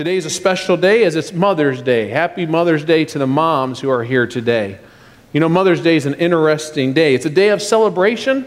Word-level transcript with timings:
Today 0.00 0.16
is 0.16 0.24
a 0.24 0.30
special 0.30 0.78
day 0.78 1.04
as 1.04 1.14
it's 1.14 1.30
Mother's 1.30 1.82
Day. 1.82 2.08
Happy 2.08 2.46
Mother's 2.46 2.86
Day 2.86 3.04
to 3.04 3.18
the 3.18 3.26
moms 3.26 3.80
who 3.80 3.90
are 3.90 4.02
here 4.02 4.26
today. 4.26 4.78
You 5.34 5.40
know, 5.40 5.48
Mother's 5.50 5.82
Day 5.82 5.94
is 5.94 6.06
an 6.06 6.14
interesting 6.14 6.94
day. 6.94 7.14
It's 7.14 7.26
a 7.26 7.28
day 7.28 7.50
of 7.50 7.60
celebration. 7.60 8.46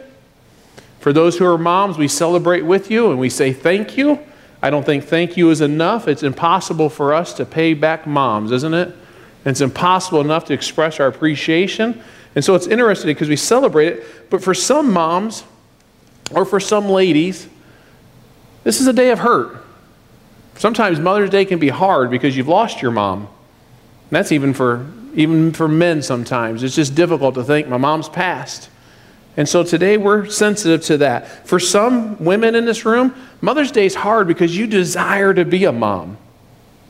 For 1.00 1.13
those 1.13 1.38
who 1.38 1.46
are 1.46 1.60
moms, 1.60 1.96
we 1.96 2.08
celebrate 2.08 2.63
with 2.63 2.89
you 2.89 3.12
and 3.12 3.20
we 3.20 3.29
say 3.29 3.54
thank 3.54 3.97
you. 3.97 4.18
I 4.63 4.71
don't 4.71 4.84
think 4.84 5.04
thank 5.04 5.38
you 5.38 5.52
is 5.52 5.62
enough. 5.62 6.08
It's 6.08 6.24
impossible 6.24 6.89
for 6.89 7.13
us 7.13 7.35
to 7.35 7.46
pay 7.46 7.76
back 7.76 8.08
moms, 8.08 8.51
isn't 8.51 8.74
it? 8.74 8.96
It's 9.46 9.62
impossible 9.62 10.22
enough 10.22 10.46
to 10.46 10.56
express 10.56 10.99
our 10.99 11.06
appreciation. 11.06 12.01
And 12.33 12.44
so 12.44 12.56
it's 12.56 12.65
interesting 12.65 13.12
because 13.12 13.29
we 13.29 13.35
celebrate 13.35 13.90
it. 13.90 14.31
But 14.31 14.44
for 14.44 14.56
some 14.56 14.92
moms, 14.92 15.44
or 16.31 16.45
for 16.45 16.59
some 16.59 16.90
ladies, 16.90 17.48
this 18.63 18.81
is 18.81 18.88
a 18.88 18.94
day 18.94 19.12
of 19.12 19.20
hurt. 19.20 19.62
Sometimes 20.55 20.99
Mother's 20.99 21.30
Day 21.30 21.45
can 21.45 21.59
be 21.59 21.70
hard 21.70 22.09
because 22.09 22.38
you've 22.38 22.48
lost 22.48 22.82
your 22.82 22.91
mom. 22.91 23.22
And 23.22 23.30
that's 24.12 24.32
even 24.32 24.54
for 24.54 24.86
even 25.16 25.52
for 25.52 25.68
men 25.68 26.02
sometimes. 26.02 26.64
It's 26.64 26.76
just 26.76 26.96
difficult 26.96 27.36
to 27.36 27.44
think 27.44 27.68
my 27.68 27.77
mom's 27.77 28.10
passed. 28.10 28.70
And 29.36 29.50
so 29.50 29.63
today 29.63 29.98
we're 29.98 30.27
sensitive 30.27 30.82
to 30.84 30.98
that. 30.98 31.48
For 31.48 31.60
some 31.60 32.24
women 32.24 32.55
in 32.55 32.66
this 32.66 32.86
room, 32.86 33.16
Mother's 33.41 33.72
Day 33.72 33.86
is 33.86 33.96
hard 33.96 34.27
because 34.27 34.55
you 34.55 34.68
desire 34.68 35.34
to 35.34 35.46
be 35.46 35.66
a 35.66 35.72
mom. 35.72 36.18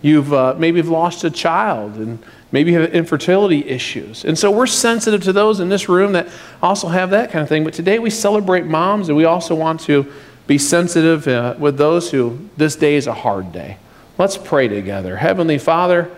You've 0.02 0.34
uh, 0.34 0.56
maybe 0.58 0.80
have 0.80 0.90
lost 0.90 1.24
a 1.24 1.32
child 1.32 1.96
and 1.96 2.20
maybe 2.52 2.74
have 2.74 2.94
infertility 2.94 3.66
issues. 3.66 4.26
And 4.26 4.38
so 4.38 4.52
we're 4.52 4.68
sensitive 4.68 5.24
to 5.24 5.34
those 5.34 5.62
in 5.62 5.70
this 5.70 5.88
room 5.88 6.12
that 6.14 6.28
also 6.62 6.90
have 6.90 7.12
that 7.12 7.32
kind 7.32 7.42
of 7.42 7.50
thing. 7.50 7.64
But 7.64 7.74
today 7.74 8.00
we 8.00 8.10
celebrate 8.10 8.66
moms 8.66 9.08
and 9.08 9.18
we 9.18 9.24
also 9.24 9.56
want 9.56 9.80
to 9.82 10.12
be 10.48 10.58
sensitive 10.58 11.28
uh, 11.28 11.56
with 11.58 11.78
those 11.78 12.12
who 12.12 12.50
this 12.58 12.76
day 12.76 12.96
is 12.96 13.08
a 13.08 13.14
hard 13.14 13.52
day. 13.52 13.78
Let's 14.18 14.38
pray 14.38 14.68
together. 14.68 15.18
Heavenly 15.18 15.58
Father, 15.58 16.12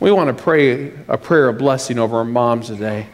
we 0.00 0.10
want 0.10 0.36
to 0.36 0.42
pray 0.42 0.92
a 1.08 1.16
prayer 1.16 1.48
of 1.48 1.58
blessing 1.58 1.98
over 1.98 2.18
our 2.18 2.24
moms 2.24 2.66
today. 2.66 3.06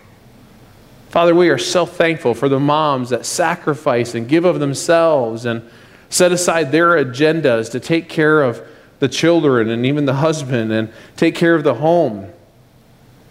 Father, 1.11 1.34
we 1.34 1.50
are 1.50 1.58
so 1.58 1.84
thankful 1.84 2.34
for 2.34 2.48
the 2.48 2.58
moms 2.58 3.11
that 3.11 3.27
sacrifice 3.27 4.14
and 4.14 4.27
give 4.27 4.44
of 4.44 4.61
themselves 4.61 5.44
and 5.44 5.62
set 6.09 6.33
aside 6.33 6.72
their 6.72 6.92
agendas 6.92 7.70
to 7.70 7.81
take 7.81 8.09
care 8.09 8.42
of 8.42 8.66
the 8.98 9.09
children 9.09 9.69
and 9.69 9.84
even 9.84 10.06
the 10.06 10.14
husband 10.14 10.72
and 10.72 10.91
take 11.16 11.34
care 11.34 11.55
of 11.55 11.64
the 11.64 11.75
home. 11.75 12.33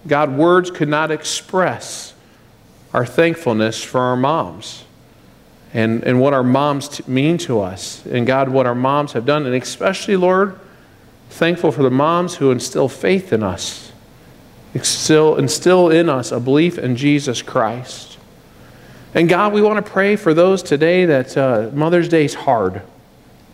God, 0.07 0.37
words 0.37 0.69
could 0.69 0.89
not 0.89 1.11
express 1.11 2.13
our 2.93 3.05
thankfulness 3.05 3.83
for 3.83 3.99
our 3.99 4.15
moms 4.15 4.85
and, 5.73 6.03
and 6.03 6.19
what 6.19 6.33
our 6.33 6.43
moms 6.43 7.07
mean 7.07 7.37
to 7.39 7.61
us. 7.61 8.05
And 8.05 8.27
God, 8.27 8.49
what 8.49 8.65
our 8.65 8.75
moms 8.75 9.13
have 9.13 9.25
done. 9.25 9.45
And 9.45 9.55
especially, 9.55 10.17
Lord, 10.17 10.59
thankful 11.29 11.71
for 11.71 11.83
the 11.83 11.91
moms 11.91 12.35
who 12.35 12.51
instill 12.51 12.89
faith 12.89 13.31
in 13.31 13.41
us, 13.41 13.91
instill, 14.73 15.37
instill 15.37 15.89
in 15.89 16.09
us 16.09 16.31
a 16.31 16.39
belief 16.39 16.77
in 16.77 16.95
Jesus 16.95 17.41
Christ. 17.41 18.17
And 19.13 19.27
God, 19.27 19.53
we 19.53 19.61
want 19.61 19.83
to 19.83 19.91
pray 19.91 20.15
for 20.15 20.33
those 20.33 20.63
today 20.63 21.05
that 21.05 21.37
uh, 21.37 21.69
Mother's 21.73 22.09
Day 22.09 22.25
is 22.25 22.33
hard. 22.33 22.81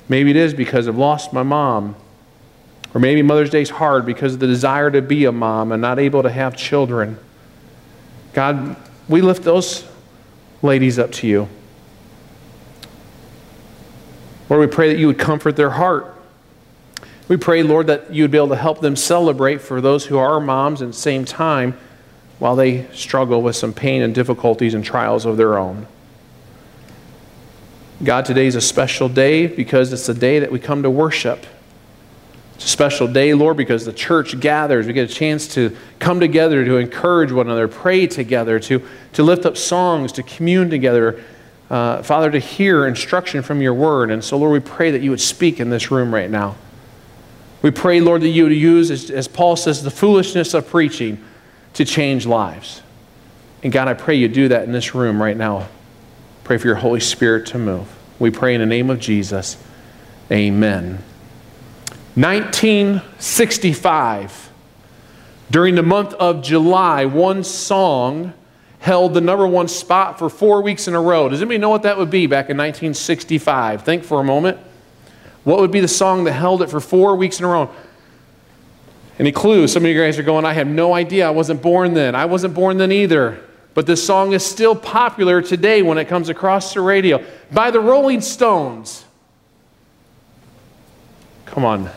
Maybe 0.09 0.29
it 0.31 0.35
is 0.35 0.53
because 0.53 0.87
I've 0.87 0.97
lost 0.97 1.33
my 1.33 1.43
mom. 1.43 1.95
Or 2.93 3.01
maybe 3.01 3.21
Mother's 3.21 3.49
Day 3.49 3.61
is 3.61 3.69
hard 3.69 4.05
because 4.05 4.35
of 4.35 4.39
the 4.39 4.47
desire 4.47 4.89
to 4.89 5.01
be 5.01 5.25
a 5.25 5.31
mom 5.31 5.71
and 5.71 5.81
not 5.81 5.99
able 5.99 6.23
to 6.23 6.29
have 6.29 6.55
children. 6.55 7.19
God, 8.33 8.75
we 9.09 9.21
lift 9.21 9.43
those 9.43 9.85
ladies 10.61 10.97
up 10.97 11.11
to 11.13 11.27
you. 11.27 11.49
Lord, 14.49 14.69
we 14.69 14.73
pray 14.73 14.89
that 14.89 14.97
you 14.97 15.07
would 15.07 15.19
comfort 15.19 15.55
their 15.55 15.71
heart. 15.71 16.13
We 17.27 17.35
pray, 17.35 17.63
Lord, 17.63 17.87
that 17.87 18.13
you 18.13 18.23
would 18.23 18.31
be 18.31 18.37
able 18.37 18.49
to 18.49 18.55
help 18.55 18.79
them 18.79 18.95
celebrate 18.95 19.59
for 19.59 19.81
those 19.81 20.05
who 20.05 20.17
are 20.17 20.39
moms 20.39 20.81
at 20.81 20.87
the 20.87 20.93
same 20.93 21.25
time 21.25 21.77
while 22.39 22.55
they 22.55 22.87
struggle 22.93 23.41
with 23.41 23.55
some 23.55 23.73
pain 23.73 24.01
and 24.01 24.15
difficulties 24.15 24.73
and 24.73 24.83
trials 24.83 25.25
of 25.25 25.37
their 25.37 25.57
own. 25.57 25.87
God, 28.03 28.25
today 28.25 28.45
is 28.45 28.55
a 28.55 28.61
special 28.61 29.09
day 29.09 29.47
because 29.47 29.91
it's 29.91 30.07
a 30.07 30.13
day 30.13 30.39
that 30.39 30.51
we 30.51 30.59
come 30.59 30.83
to 30.83 30.89
worship. 30.89 31.45
It's 32.55 32.65
a 32.65 32.69
special 32.69 33.07
day, 33.07 33.33
Lord, 33.33 33.57
because 33.57 33.85
the 33.85 33.93
church 33.93 34.39
gathers. 34.39 34.87
We 34.87 34.93
get 34.93 35.09
a 35.09 35.13
chance 35.13 35.47
to 35.55 35.75
come 35.99 36.19
together 36.19 36.63
to 36.63 36.77
encourage 36.77 37.31
one 37.31 37.47
another, 37.47 37.67
pray 37.67 38.07
together, 38.07 38.59
to, 38.61 38.87
to 39.13 39.23
lift 39.23 39.45
up 39.45 39.57
songs, 39.57 40.11
to 40.13 40.23
commune 40.23 40.69
together, 40.69 41.23
uh, 41.69 42.01
Father, 42.01 42.31
to 42.31 42.39
hear 42.39 42.87
instruction 42.87 43.41
from 43.41 43.61
your 43.61 43.73
word. 43.73 44.11
And 44.11 44.23
so, 44.23 44.37
Lord, 44.37 44.53
we 44.53 44.59
pray 44.59 44.91
that 44.91 45.01
you 45.01 45.09
would 45.09 45.21
speak 45.21 45.59
in 45.59 45.69
this 45.69 45.91
room 45.91 46.13
right 46.13 46.29
now. 46.29 46.55
We 47.61 47.71
pray, 47.71 47.99
Lord, 47.99 48.21
that 48.21 48.29
you 48.29 48.43
would 48.43 48.53
use, 48.53 48.91
as, 48.91 49.09
as 49.09 49.27
Paul 49.27 49.55
says, 49.55 49.83
the 49.83 49.91
foolishness 49.91 50.53
of 50.53 50.67
preaching 50.67 51.23
to 51.73 51.83
change 51.83 52.25
lives. 52.25 52.81
And 53.63 53.73
God, 53.73 53.87
I 53.87 53.93
pray 53.93 54.15
you 54.15 54.27
do 54.27 54.47
that 54.49 54.63
in 54.63 54.71
this 54.71 54.95
room 54.95 55.21
right 55.21 55.35
now. 55.35 55.67
Pray 56.43 56.57
for 56.57 56.67
your 56.67 56.77
Holy 56.77 56.99
Spirit 56.99 57.47
to 57.47 57.57
move. 57.57 57.87
We 58.19 58.31
pray 58.31 58.53
in 58.53 58.61
the 58.61 58.67
name 58.67 58.89
of 58.89 58.99
Jesus. 58.99 59.57
Amen. 60.31 61.03
1965, 62.15 64.49
during 65.51 65.75
the 65.75 65.83
month 65.83 66.13
of 66.15 66.41
July, 66.41 67.05
one 67.05 67.43
song 67.43 68.33
held 68.87 69.13
the 69.13 69.19
number 69.19 69.45
one 69.45 69.67
spot 69.67 70.17
for 70.17 70.29
four 70.29 70.61
weeks 70.61 70.87
in 70.87 70.95
a 70.95 71.01
row. 71.01 71.27
Does 71.27 71.41
anybody 71.41 71.57
know 71.57 71.67
what 71.67 71.83
that 71.83 71.97
would 71.97 72.09
be 72.09 72.25
back 72.25 72.49
in 72.49 72.55
1965? 72.55 73.83
Think 73.83 74.05
for 74.05 74.21
a 74.21 74.23
moment. 74.23 74.57
What 75.43 75.59
would 75.59 75.71
be 75.71 75.81
the 75.81 75.89
song 75.89 76.23
that 76.23 76.31
held 76.31 76.61
it 76.61 76.69
for 76.69 76.79
four 76.79 77.17
weeks 77.17 77.37
in 77.39 77.45
a 77.45 77.49
row? 77.49 77.69
Any 79.19 79.33
clues? 79.33 79.73
Some 79.73 79.83
of 79.83 79.91
you 79.91 80.01
guys 80.01 80.17
are 80.17 80.23
going, 80.23 80.45
I 80.45 80.53
have 80.53 80.67
no 80.67 80.93
idea. 80.93 81.27
I 81.27 81.31
wasn't 81.31 81.61
born 81.61 81.95
then. 81.95 82.15
I 82.15 82.25
wasn't 82.25 82.53
born 82.53 82.77
then 82.77 82.93
either. 82.93 83.43
But 83.73 83.87
this 83.87 84.05
song 84.05 84.31
is 84.31 84.45
still 84.45 84.73
popular 84.75 85.41
today 85.41 85.81
when 85.81 85.97
it 85.97 86.05
comes 86.05 86.29
across 86.29 86.73
the 86.73 86.79
radio. 86.79 87.21
By 87.51 87.71
the 87.71 87.81
Rolling 87.81 88.21
Stones. 88.21 89.03
Come 91.45 91.65
on. 91.65 91.89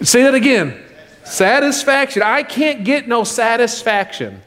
Say 0.00 0.22
that 0.22 0.34
again. 0.34 0.82
Satisfaction. 1.24 2.22
I 2.22 2.42
can't 2.42 2.84
get 2.84 3.06
no 3.06 3.22
satisfaction. 3.22 4.40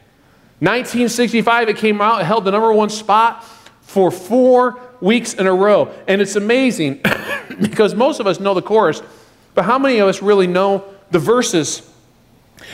1965, 0.60 1.68
it 1.68 1.76
came 1.76 2.00
out, 2.00 2.22
it 2.22 2.24
held 2.24 2.44
the 2.44 2.50
number 2.50 2.72
one 2.72 2.88
spot 2.88 3.44
for 3.82 4.10
four 4.10 4.80
weeks 5.00 5.34
in 5.34 5.46
a 5.46 5.54
row. 5.54 5.92
And 6.08 6.22
it's 6.22 6.36
amazing 6.36 7.00
because 7.60 7.94
most 7.94 8.20
of 8.20 8.26
us 8.26 8.40
know 8.40 8.54
the 8.54 8.62
chorus, 8.62 9.02
but 9.54 9.64
how 9.64 9.78
many 9.78 9.98
of 9.98 10.08
us 10.08 10.22
really 10.22 10.46
know 10.46 10.84
the 11.10 11.18
verses? 11.18 11.90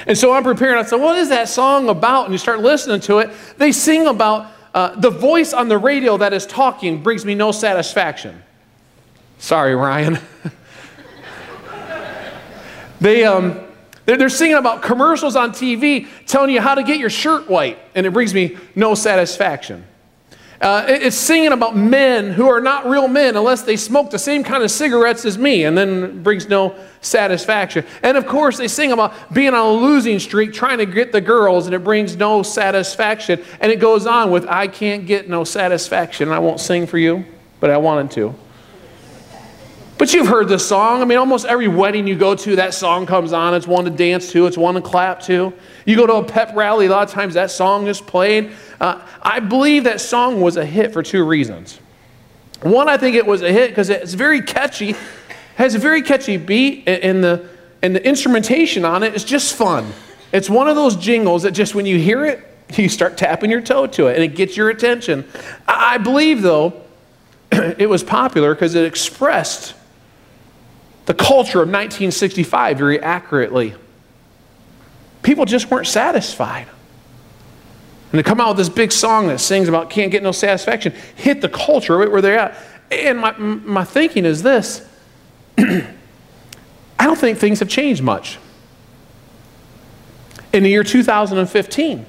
And 0.07 0.17
so 0.17 0.33
I'm 0.33 0.45
preparing. 0.45 0.79
I 0.79 0.85
said, 0.85 1.01
What 1.01 1.19
is 1.19 1.29
that 1.31 1.49
song 1.49 1.89
about? 1.89 2.27
And 2.27 2.33
you 2.33 2.39
start 2.39 2.61
listening 2.61 3.01
to 3.01 3.19
it. 3.19 3.31
They 3.59 3.73
sing 3.73 4.07
about 4.07 4.53
uh, 4.75 4.99
the 4.99 5.11
voice 5.11 5.53
on 5.53 5.69
the 5.69 5.79
radio 5.79 6.17
that 6.17 6.33
is 6.33 6.47
talking 6.47 7.03
brings 7.03 7.25
me 7.25 7.35
no 7.35 7.53
satisfaction. 7.53 8.43
Sorry, 9.39 9.75
Ryan. 9.75 10.19
they, 13.01 13.25
um, 13.25 13.61
they're 14.07 14.29
singing 14.29 14.57
about 14.57 14.83
commercials 14.83 15.37
on 15.37 15.53
TV 15.53 16.09
telling 16.27 16.51
you 16.51 16.61
how 16.61 16.75
to 16.75 16.83
get 16.83 16.99
your 16.99 17.11
shirt 17.11 17.49
white, 17.49 17.79
and 17.95 18.07
it 18.07 18.13
brings 18.13 18.35
me 18.35 18.57
no 18.75 18.95
satisfaction. 18.95 19.85
Uh, 20.63 20.87
it's 20.87 21.17
singing 21.17 21.51
about 21.51 21.77
men 21.77 22.31
who 22.31 22.49
are 22.49 22.61
not 22.61 22.87
real 22.87 23.09
men 23.09 23.37
unless 23.37 23.63
they 23.63 23.77
smoke 23.77 24.13
the 24.13 24.19
same 24.19 24.45
kind 24.45 24.63
of 24.63 24.71
cigarettes 24.71 25.25
as 25.25 25.37
me, 25.37 25.65
and 25.65 25.77
then 25.77 26.23
brings 26.23 26.49
no 26.49 26.77
satisfaction. 27.01 27.85
And 28.05 28.17
of 28.17 28.29
course, 28.29 28.59
they 28.59 28.69
sing 28.69 28.93
about 28.93 29.35
being 29.35 29.55
on 29.55 29.67
a 29.67 29.73
losing 29.73 30.21
streak, 30.21 30.53
trying 30.53 30.79
to 30.79 30.87
get 30.87 31.11
the 31.11 31.21
girls, 31.21 31.67
and 31.67 31.75
it 31.75 31.83
brings 31.83 32.15
no 32.15 32.45
satisfaction. 32.45 33.43
And 33.61 33.73
it 33.73 33.81
goes 33.81 34.07
on 34.07 34.31
with, 34.31 34.47
I 34.47 34.69
can't 34.69 35.05
get 35.05 35.29
no 35.29 35.43
satisfaction. 35.43 36.29
I 36.29 36.39
won't 36.39 36.61
sing 36.61 36.87
for 36.87 36.99
you, 36.99 37.25
but 37.59 37.71
I 37.71 37.77
wanted 37.77 38.13
to. 38.13 38.35
But 39.99 40.13
you've 40.13 40.27
heard 40.27 40.49
this 40.49 40.67
song. 40.67 41.01
I 41.01 41.05
mean, 41.05 41.19
almost 41.19 41.47
every 41.47 41.69
wedding 41.69 42.07
you 42.07 42.17
go 42.17 42.35
to, 42.35 42.57
that 42.57 42.75
song 42.75 43.07
comes 43.07 43.33
on. 43.33 43.55
It's 43.55 43.67
one 43.67 43.85
to 43.85 43.91
dance 43.91 44.33
to, 44.33 44.47
it's 44.47 44.59
one 44.59 44.75
to 44.75 44.81
clap 44.81 45.21
to. 45.23 45.53
You 45.87 45.97
go 45.97 46.07
to 46.07 46.15
a 46.15 46.25
pep 46.25 46.57
rally, 46.57 46.87
a 46.87 46.91
lot 46.91 47.07
of 47.07 47.11
times 47.15 47.35
that 47.35 47.51
song 47.51 47.87
is 47.87 48.01
played. 48.01 48.53
Uh, 48.81 49.01
I 49.23 49.39
believe 49.39 49.85
that 49.85 50.01
song 50.01 50.41
was 50.41 50.57
a 50.57 50.65
hit 50.65 50.93
for 50.93 51.03
two 51.03 51.25
reasons. 51.25 51.79
One, 52.63 52.89
I 52.89 52.97
think 52.97 53.17
it 53.17 53.27
was 53.27 53.43
a 53.43 53.53
hit 53.53 53.71
because 53.71 53.91
it's 53.91 54.15
very 54.15 54.41
catchy, 54.41 54.97
has 55.57 55.75
a 55.75 55.79
very 55.79 56.03
catchy 56.03 56.37
beat, 56.37 56.89
and 56.89 57.23
the, 57.23 57.49
and 57.83 57.95
the 57.95 58.05
instrumentation 58.05 58.85
on 58.85 59.03
it 59.03 59.15
is 59.15 59.25
just 59.25 59.55
fun. 59.55 59.93
It's 60.33 60.49
one 60.49 60.69
of 60.69 60.77
those 60.77 60.97
jingles 60.97 61.43
that 61.43 61.53
just 61.53 61.75
when 61.75 61.87
you 61.87 61.99
hear 61.99 62.25
it, 62.25 62.45
you 62.77 62.89
start 62.89 63.17
tapping 63.17 63.51
your 63.51 63.61
toe 63.61 63.87
to 63.87 64.07
it 64.07 64.15
and 64.15 64.25
it 64.25 64.35
gets 64.35 64.57
your 64.57 64.71
attention. 64.71 65.29
I 65.69 65.99
believe, 65.99 66.43
though, 66.43 66.83
it 67.53 67.89
was 67.89 68.03
popular 68.03 68.55
because 68.55 68.75
it 68.75 68.85
expressed 68.85 69.75
the 71.07 71.15
culture 71.15 71.59
of 71.59 71.69
1965 71.69 72.79
very 72.79 73.01
accurately. 73.01 73.75
People 75.23 75.45
just 75.45 75.71
weren't 75.71 75.87
satisfied. 75.87 76.67
And 78.13 78.19
to 78.19 78.23
come 78.23 78.41
out 78.41 78.49
with 78.49 78.59
this 78.59 78.69
big 78.69 78.93
song 78.93 79.29
that 79.29 79.39
sings 79.39 79.69
about 79.69 79.89
can't 79.89 80.13
get 80.13 80.23
no 80.23 80.33
satisfaction, 80.33 80.93
hit 81.17 81.41
the 81.41 81.49
culture 81.49 81.97
right 81.97 82.11
where 82.11 82.21
they're 82.21 82.39
at. 82.39 82.59
And 82.91 83.19
my, 83.19 83.33
my 83.33 83.85
thinking 83.85 84.27
is 84.27 84.43
this 84.43 84.87
I 85.57 85.87
I 86.99 87.07
don't 87.07 87.19
think 87.19 87.39
things 87.39 87.61
have 87.61 87.69
changed 87.69 88.03
much. 88.03 88.39
In 90.53 90.63
the 90.63 90.69
year 90.69 90.85
2015, 90.85 92.07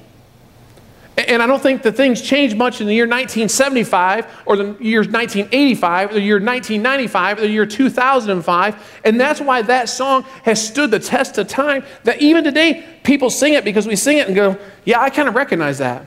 and 1.16 1.40
I 1.40 1.46
don't 1.46 1.62
think 1.62 1.82
the 1.82 1.92
things 1.92 2.20
changed 2.20 2.56
much 2.56 2.80
in 2.80 2.88
the 2.88 2.94
year 2.94 3.04
1975 3.04 4.26
or 4.46 4.56
the 4.56 4.76
year 4.80 5.00
1985 5.00 6.10
or 6.10 6.14
the 6.14 6.20
year 6.20 6.40
1995 6.40 7.38
or 7.38 7.40
the 7.42 7.48
year 7.48 7.66
2005. 7.66 9.00
And 9.04 9.20
that's 9.20 9.40
why 9.40 9.62
that 9.62 9.88
song 9.88 10.24
has 10.42 10.66
stood 10.66 10.90
the 10.90 10.98
test 10.98 11.38
of 11.38 11.46
time 11.46 11.84
that 12.02 12.20
even 12.20 12.42
today 12.42 12.84
people 13.04 13.30
sing 13.30 13.54
it 13.54 13.64
because 13.64 13.86
we 13.86 13.94
sing 13.94 14.18
it 14.18 14.26
and 14.26 14.34
go, 14.34 14.58
yeah, 14.84 15.00
I 15.00 15.08
kind 15.10 15.28
of 15.28 15.36
recognize 15.36 15.78
that. 15.78 16.04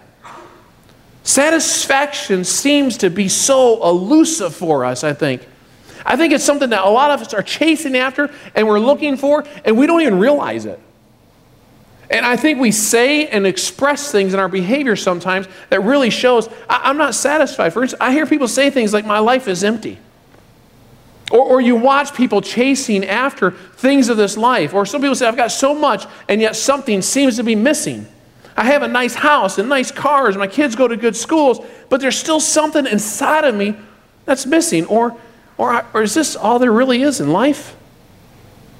Satisfaction 1.24 2.44
seems 2.44 2.98
to 2.98 3.09
be 3.09 3.30
so 3.30 3.81
elusive 3.88 4.54
for 4.54 4.83
us, 4.83 5.06
I 5.06 5.13
think. 5.13 5.48
I 6.06 6.18
think 6.18 6.33
it's 6.33 6.44
something 6.44 6.69
that 6.71 6.83
a 6.83 6.89
lot 6.89 7.12
of 7.12 7.21
us 7.21 7.33
are 7.33 7.44
chasing 7.44 7.95
after 7.95 8.30
and 8.56 8.68
we're 8.68 8.80
looking 8.80 9.15
for, 9.15 9.45
and 9.63 9.77
we 9.77 9.88
don't 9.88 10.01
even 10.01 10.19
realize 10.19 10.65
it. 10.65 10.81
And 12.09 12.25
I 12.25 12.38
think 12.38 12.59
we 12.59 12.71
say 12.71 13.27
and 13.27 13.45
express 13.45 14.12
things 14.12 14.33
in 14.33 14.39
our 14.39 14.48
behavior 14.48 14.95
sometimes 14.95 15.48
that 15.69 15.81
really 15.81 16.09
shows 16.09 16.48
I, 16.69 16.89
am 16.89 16.98
not 16.98 17.15
satisfied. 17.15 17.74
For 17.74 17.83
instance, 17.83 18.01
I 18.01 18.13
hear 18.13 18.25
people 18.25 18.48
say 18.48 18.69
things 18.69 18.94
like, 18.94 19.06
My 19.06 19.19
life 19.19 19.48
is 19.48 19.63
empty. 19.63 20.00
Or, 21.31 21.42
or 21.42 21.62
you 21.62 21.75
watch 21.75 22.13
people 22.13 22.42
chasing 22.42 23.06
after 23.06 23.51
things 23.51 24.09
of 24.09 24.18
this 24.18 24.38
life. 24.38 24.74
Or 24.74 24.86
some 24.86 25.01
people 25.01 25.15
say, 25.15 25.27
I've 25.27 25.36
got 25.36 25.51
so 25.51 25.74
much, 25.75 26.06
and 26.30 26.39
yet 26.39 26.56
something 26.56 27.01
seems 27.01 27.36
to 27.36 27.44
be 27.44 27.56
missing. 27.56 28.07
I 28.56 28.63
have 28.63 28.81
a 28.81 28.88
nice 28.88 29.13
house 29.13 29.57
and 29.59 29.69
nice 29.69 29.92
cars, 29.92 30.36
and 30.36 30.39
my 30.39 30.48
kids 30.48 30.75
go 30.75 30.88
to 30.88 30.98
good 30.98 31.15
schools, 31.15 31.59
but 31.89 32.01
there's 32.01 32.18
still 32.18 32.39
something 32.39 32.88
inside 32.88 33.44
of 33.44 33.54
me 33.54 33.75
that's 34.25 34.45
missing. 34.45 34.86
Or, 34.86 35.15
or, 35.57 35.86
or 35.94 36.01
is 36.01 36.13
this 36.13 36.36
all 36.36 36.59
there 36.59 36.71
really 36.71 37.04
is 37.04 37.19
in 37.19 37.31
life? 37.31 37.76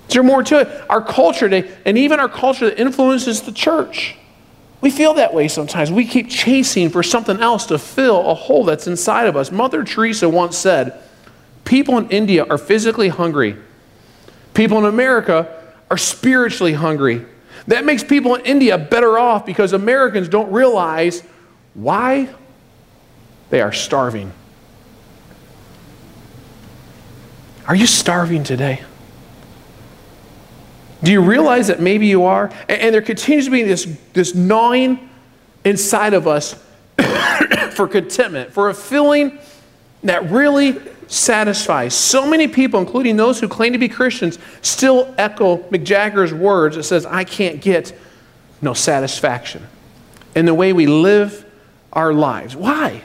Is 0.08 0.14
there 0.14 0.24
more 0.24 0.44
to 0.44 0.62
it? 0.62 0.86
Our 0.90 1.02
culture 1.02 1.50
today, 1.50 1.70
and 1.86 1.98
even 1.98 2.20
our 2.20 2.30
culture 2.30 2.70
that 2.70 2.80
influences 2.80 3.42
the 3.42 3.52
church, 3.52 4.16
we 4.80 4.92
feel 4.92 5.16
that 5.16 5.34
way 5.34 5.48
sometimes. 5.48 5.92
We 5.92 6.06
keep 6.06 6.30
chasing 6.30 6.90
for 6.90 7.04
something 7.04 7.40
else 7.42 7.66
to 7.68 7.78
fill 7.78 8.30
a 8.30 8.34
hole 8.34 8.64
that's 8.64 8.88
inside 8.88 9.28
of 9.28 9.36
us. 9.36 9.52
Mother 9.52 9.84
Teresa 9.84 10.30
once 10.30 10.58
said, 10.58 11.02
People 11.66 11.98
in 11.98 12.10
India 12.10 12.46
are 12.50 12.58
physically 12.58 13.10
hungry. 13.10 13.58
People 14.54 14.78
in 14.78 14.86
America 14.86 15.54
are 15.92 15.98
spiritually 15.98 16.74
hungry. 16.74 17.26
That 17.68 17.84
makes 17.84 18.04
people 18.04 18.36
in 18.36 18.46
India 18.46 18.78
better 18.78 19.20
off 19.20 19.46
because 19.46 19.74
Americans 19.74 20.30
don't 20.30 20.52
realize 20.52 21.22
why 21.74 22.30
they 23.50 23.60
are 23.60 23.74
starving. 23.74 24.32
Are 27.68 27.76
you 27.76 27.88
starving 27.88 28.46
today? 28.46 28.82
Do 31.04 31.12
you 31.12 31.22
realize 31.22 31.68
that 31.68 31.80
maybe 31.80 32.08
you 32.08 32.24
are? 32.24 32.52
And, 32.68 32.82
and 32.82 32.94
there 32.94 33.02
continues 33.02 33.46
to 33.46 33.52
be 33.52 33.64
this, 33.64 33.88
this 34.14 34.34
gnawing 34.34 35.10
inside 35.64 36.14
of 36.14 36.28
us 36.28 36.54
for 37.72 37.88
contentment, 37.88 38.52
for 38.52 38.70
a 38.70 38.74
feeling 38.74 39.38
that 40.04 40.30
really 40.30 40.80
satisfies. 41.08 41.94
So 41.94 42.30
many 42.30 42.48
people, 42.48 42.80
including 42.80 43.18
those 43.18 43.40
who 43.40 43.48
claim 43.48 43.74
to 43.74 43.80
be 43.80 43.90
Christians, 43.90 44.40
still 44.62 45.14
echo 45.18 45.58
Mick 45.70 45.84
Jagger's 45.84 46.34
words 46.34 46.76
that 46.76 46.84
says, 46.84 47.06
I 47.06 47.24
can't 47.24 47.62
get 47.62 47.98
no 48.62 48.74
satisfaction 48.74 49.66
in 50.36 50.46
the 50.46 50.54
way 50.54 50.74
we 50.74 50.88
live 50.88 51.46
our 51.94 52.14
lives. 52.14 52.56
Why? 52.56 53.04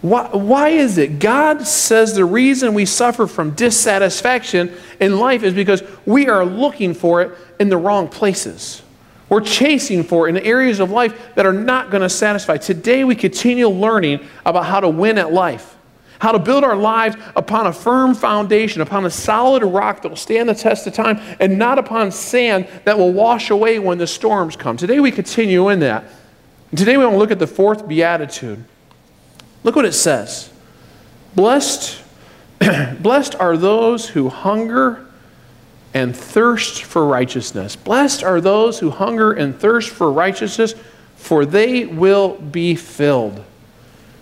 Why, 0.00 0.28
why 0.28 0.68
is 0.68 0.96
it? 0.96 1.18
God 1.18 1.66
says 1.66 2.14
the 2.14 2.24
reason 2.24 2.72
we 2.72 2.84
suffer 2.84 3.26
from 3.26 3.50
dissatisfaction 3.52 4.72
in 5.00 5.18
life 5.18 5.42
is 5.42 5.54
because 5.54 5.82
we 6.06 6.28
are 6.28 6.44
looking 6.44 6.94
for 6.94 7.22
it 7.22 7.36
in 7.58 7.68
the 7.68 7.76
wrong 7.76 8.06
places. 8.08 8.82
We're 9.28 9.40
chasing 9.40 10.04
for 10.04 10.28
it 10.28 10.36
in 10.36 10.42
areas 10.42 10.78
of 10.80 10.90
life 10.90 11.34
that 11.34 11.46
are 11.46 11.52
not 11.52 11.90
going 11.90 12.02
to 12.02 12.08
satisfy. 12.08 12.56
Today, 12.58 13.04
we 13.04 13.14
continue 13.14 13.68
learning 13.68 14.24
about 14.46 14.66
how 14.66 14.80
to 14.80 14.88
win 14.88 15.18
at 15.18 15.32
life, 15.32 15.76
how 16.20 16.32
to 16.32 16.38
build 16.38 16.64
our 16.64 16.76
lives 16.76 17.16
upon 17.34 17.66
a 17.66 17.72
firm 17.72 18.14
foundation, 18.14 18.80
upon 18.80 19.04
a 19.04 19.10
solid 19.10 19.64
rock 19.64 20.02
that 20.02 20.08
will 20.08 20.16
stand 20.16 20.48
the 20.48 20.54
test 20.54 20.86
of 20.86 20.94
time, 20.94 21.20
and 21.40 21.58
not 21.58 21.78
upon 21.78 22.12
sand 22.12 22.68
that 22.84 22.96
will 22.96 23.12
wash 23.12 23.50
away 23.50 23.80
when 23.80 23.98
the 23.98 24.06
storms 24.06 24.56
come. 24.56 24.76
Today, 24.76 25.00
we 25.00 25.10
continue 25.10 25.68
in 25.68 25.80
that. 25.80 26.04
And 26.70 26.78
today, 26.78 26.96
we 26.96 27.04
want 27.04 27.14
to 27.14 27.18
look 27.18 27.32
at 27.32 27.40
the 27.40 27.46
fourth 27.48 27.86
beatitude. 27.86 28.64
Look 29.64 29.76
what 29.76 29.84
it 29.84 29.92
says. 29.92 30.50
Blessed, 31.34 32.00
blessed 33.00 33.34
are 33.36 33.56
those 33.56 34.08
who 34.08 34.28
hunger 34.28 35.06
and 35.94 36.16
thirst 36.16 36.82
for 36.82 37.06
righteousness. 37.06 37.76
Blessed 37.76 38.22
are 38.22 38.40
those 38.40 38.78
who 38.78 38.90
hunger 38.90 39.32
and 39.32 39.58
thirst 39.58 39.90
for 39.90 40.12
righteousness, 40.12 40.74
for 41.16 41.44
they 41.44 41.86
will 41.86 42.36
be 42.36 42.74
filled. 42.74 43.44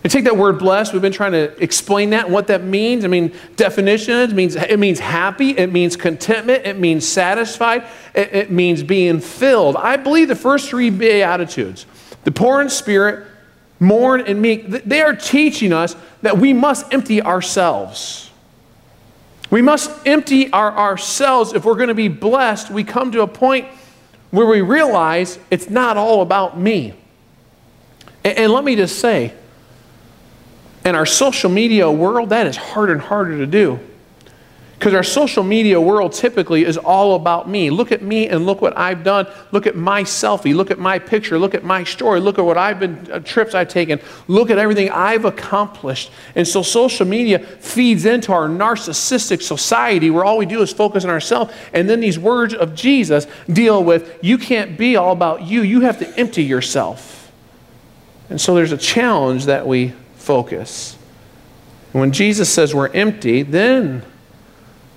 And 0.06 0.10
take 0.12 0.24
that 0.24 0.36
word 0.36 0.60
blessed, 0.60 0.92
we've 0.92 1.02
been 1.02 1.12
trying 1.12 1.32
to 1.32 1.60
explain 1.60 2.10
that 2.10 2.26
and 2.26 2.32
what 2.32 2.46
that 2.46 2.62
means. 2.62 3.04
I 3.04 3.08
mean, 3.08 3.34
definitions 3.56 4.32
means 4.32 4.54
it 4.54 4.78
means 4.78 5.00
happy, 5.00 5.50
it 5.58 5.72
means 5.72 5.96
contentment, 5.96 6.64
it 6.64 6.78
means 6.78 7.06
satisfied, 7.06 7.88
it, 8.14 8.32
it 8.32 8.50
means 8.52 8.84
being 8.84 9.18
filled. 9.18 9.74
I 9.74 9.96
believe 9.96 10.28
the 10.28 10.36
first 10.36 10.68
three 10.68 10.90
beatitudes, 10.90 11.86
the 12.22 12.30
poor 12.30 12.60
in 12.60 12.68
spirit, 12.68 13.26
mourn 13.78 14.22
and 14.22 14.40
meek, 14.40 14.68
they 14.68 15.00
are 15.00 15.14
teaching 15.14 15.72
us 15.72 15.96
that 16.22 16.38
we 16.38 16.52
must 16.52 16.92
empty 16.92 17.22
ourselves. 17.22 18.30
We 19.50 19.62
must 19.62 19.90
empty 20.06 20.50
our, 20.50 20.72
ourselves 20.76 21.52
if 21.52 21.64
we're 21.64 21.76
going 21.76 21.88
to 21.88 21.94
be 21.94 22.08
blessed. 22.08 22.70
We 22.70 22.84
come 22.84 23.12
to 23.12 23.22
a 23.22 23.28
point 23.28 23.68
where 24.30 24.46
we 24.46 24.60
realize 24.60 25.38
it's 25.50 25.70
not 25.70 25.96
all 25.96 26.22
about 26.22 26.58
me. 26.58 26.94
And, 28.24 28.38
and 28.38 28.52
let 28.52 28.64
me 28.64 28.76
just 28.76 28.98
say, 28.98 29.32
in 30.84 30.94
our 30.94 31.06
social 31.06 31.50
media 31.50 31.90
world, 31.90 32.30
that 32.30 32.46
is 32.46 32.56
harder 32.56 32.92
and 32.92 33.00
harder 33.00 33.38
to 33.38 33.46
do. 33.46 33.80
Because 34.78 34.92
our 34.92 35.02
social 35.02 35.42
media 35.42 35.80
world 35.80 36.12
typically 36.12 36.66
is 36.66 36.76
all 36.76 37.14
about 37.14 37.48
me. 37.48 37.70
Look 37.70 37.92
at 37.92 38.02
me 38.02 38.28
and 38.28 38.44
look 38.44 38.60
what 38.60 38.76
I've 38.76 39.02
done. 39.02 39.26
Look 39.50 39.66
at 39.66 39.74
my 39.74 40.02
selfie. 40.02 40.54
Look 40.54 40.70
at 40.70 40.78
my 40.78 40.98
picture. 40.98 41.38
Look 41.38 41.54
at 41.54 41.64
my 41.64 41.82
story. 41.82 42.20
Look 42.20 42.38
at 42.38 42.44
what 42.44 42.58
I've 42.58 42.78
been, 42.78 43.10
uh, 43.10 43.20
trips 43.20 43.54
I've 43.54 43.68
taken. 43.68 44.00
Look 44.28 44.50
at 44.50 44.58
everything 44.58 44.90
I've 44.90 45.24
accomplished. 45.24 46.10
And 46.34 46.46
so 46.46 46.60
social 46.60 47.06
media 47.06 47.38
feeds 47.38 48.04
into 48.04 48.32
our 48.32 48.48
narcissistic 48.48 49.40
society 49.40 50.10
where 50.10 50.26
all 50.26 50.36
we 50.36 50.44
do 50.44 50.60
is 50.60 50.74
focus 50.74 51.04
on 51.04 51.10
ourselves. 51.10 51.54
And 51.72 51.88
then 51.88 52.00
these 52.00 52.18
words 52.18 52.52
of 52.52 52.74
Jesus 52.74 53.26
deal 53.50 53.82
with 53.82 54.18
you 54.22 54.36
can't 54.36 54.76
be 54.76 54.96
all 54.96 55.12
about 55.12 55.42
you, 55.42 55.62
you 55.62 55.80
have 55.80 55.98
to 56.00 56.18
empty 56.18 56.44
yourself. 56.44 57.32
And 58.28 58.38
so 58.38 58.54
there's 58.54 58.72
a 58.72 58.78
challenge 58.78 59.46
that 59.46 59.66
we 59.66 59.94
focus. 60.16 60.98
when 61.92 62.12
Jesus 62.12 62.52
says 62.52 62.74
we're 62.74 62.88
empty, 62.88 63.42
then 63.42 64.02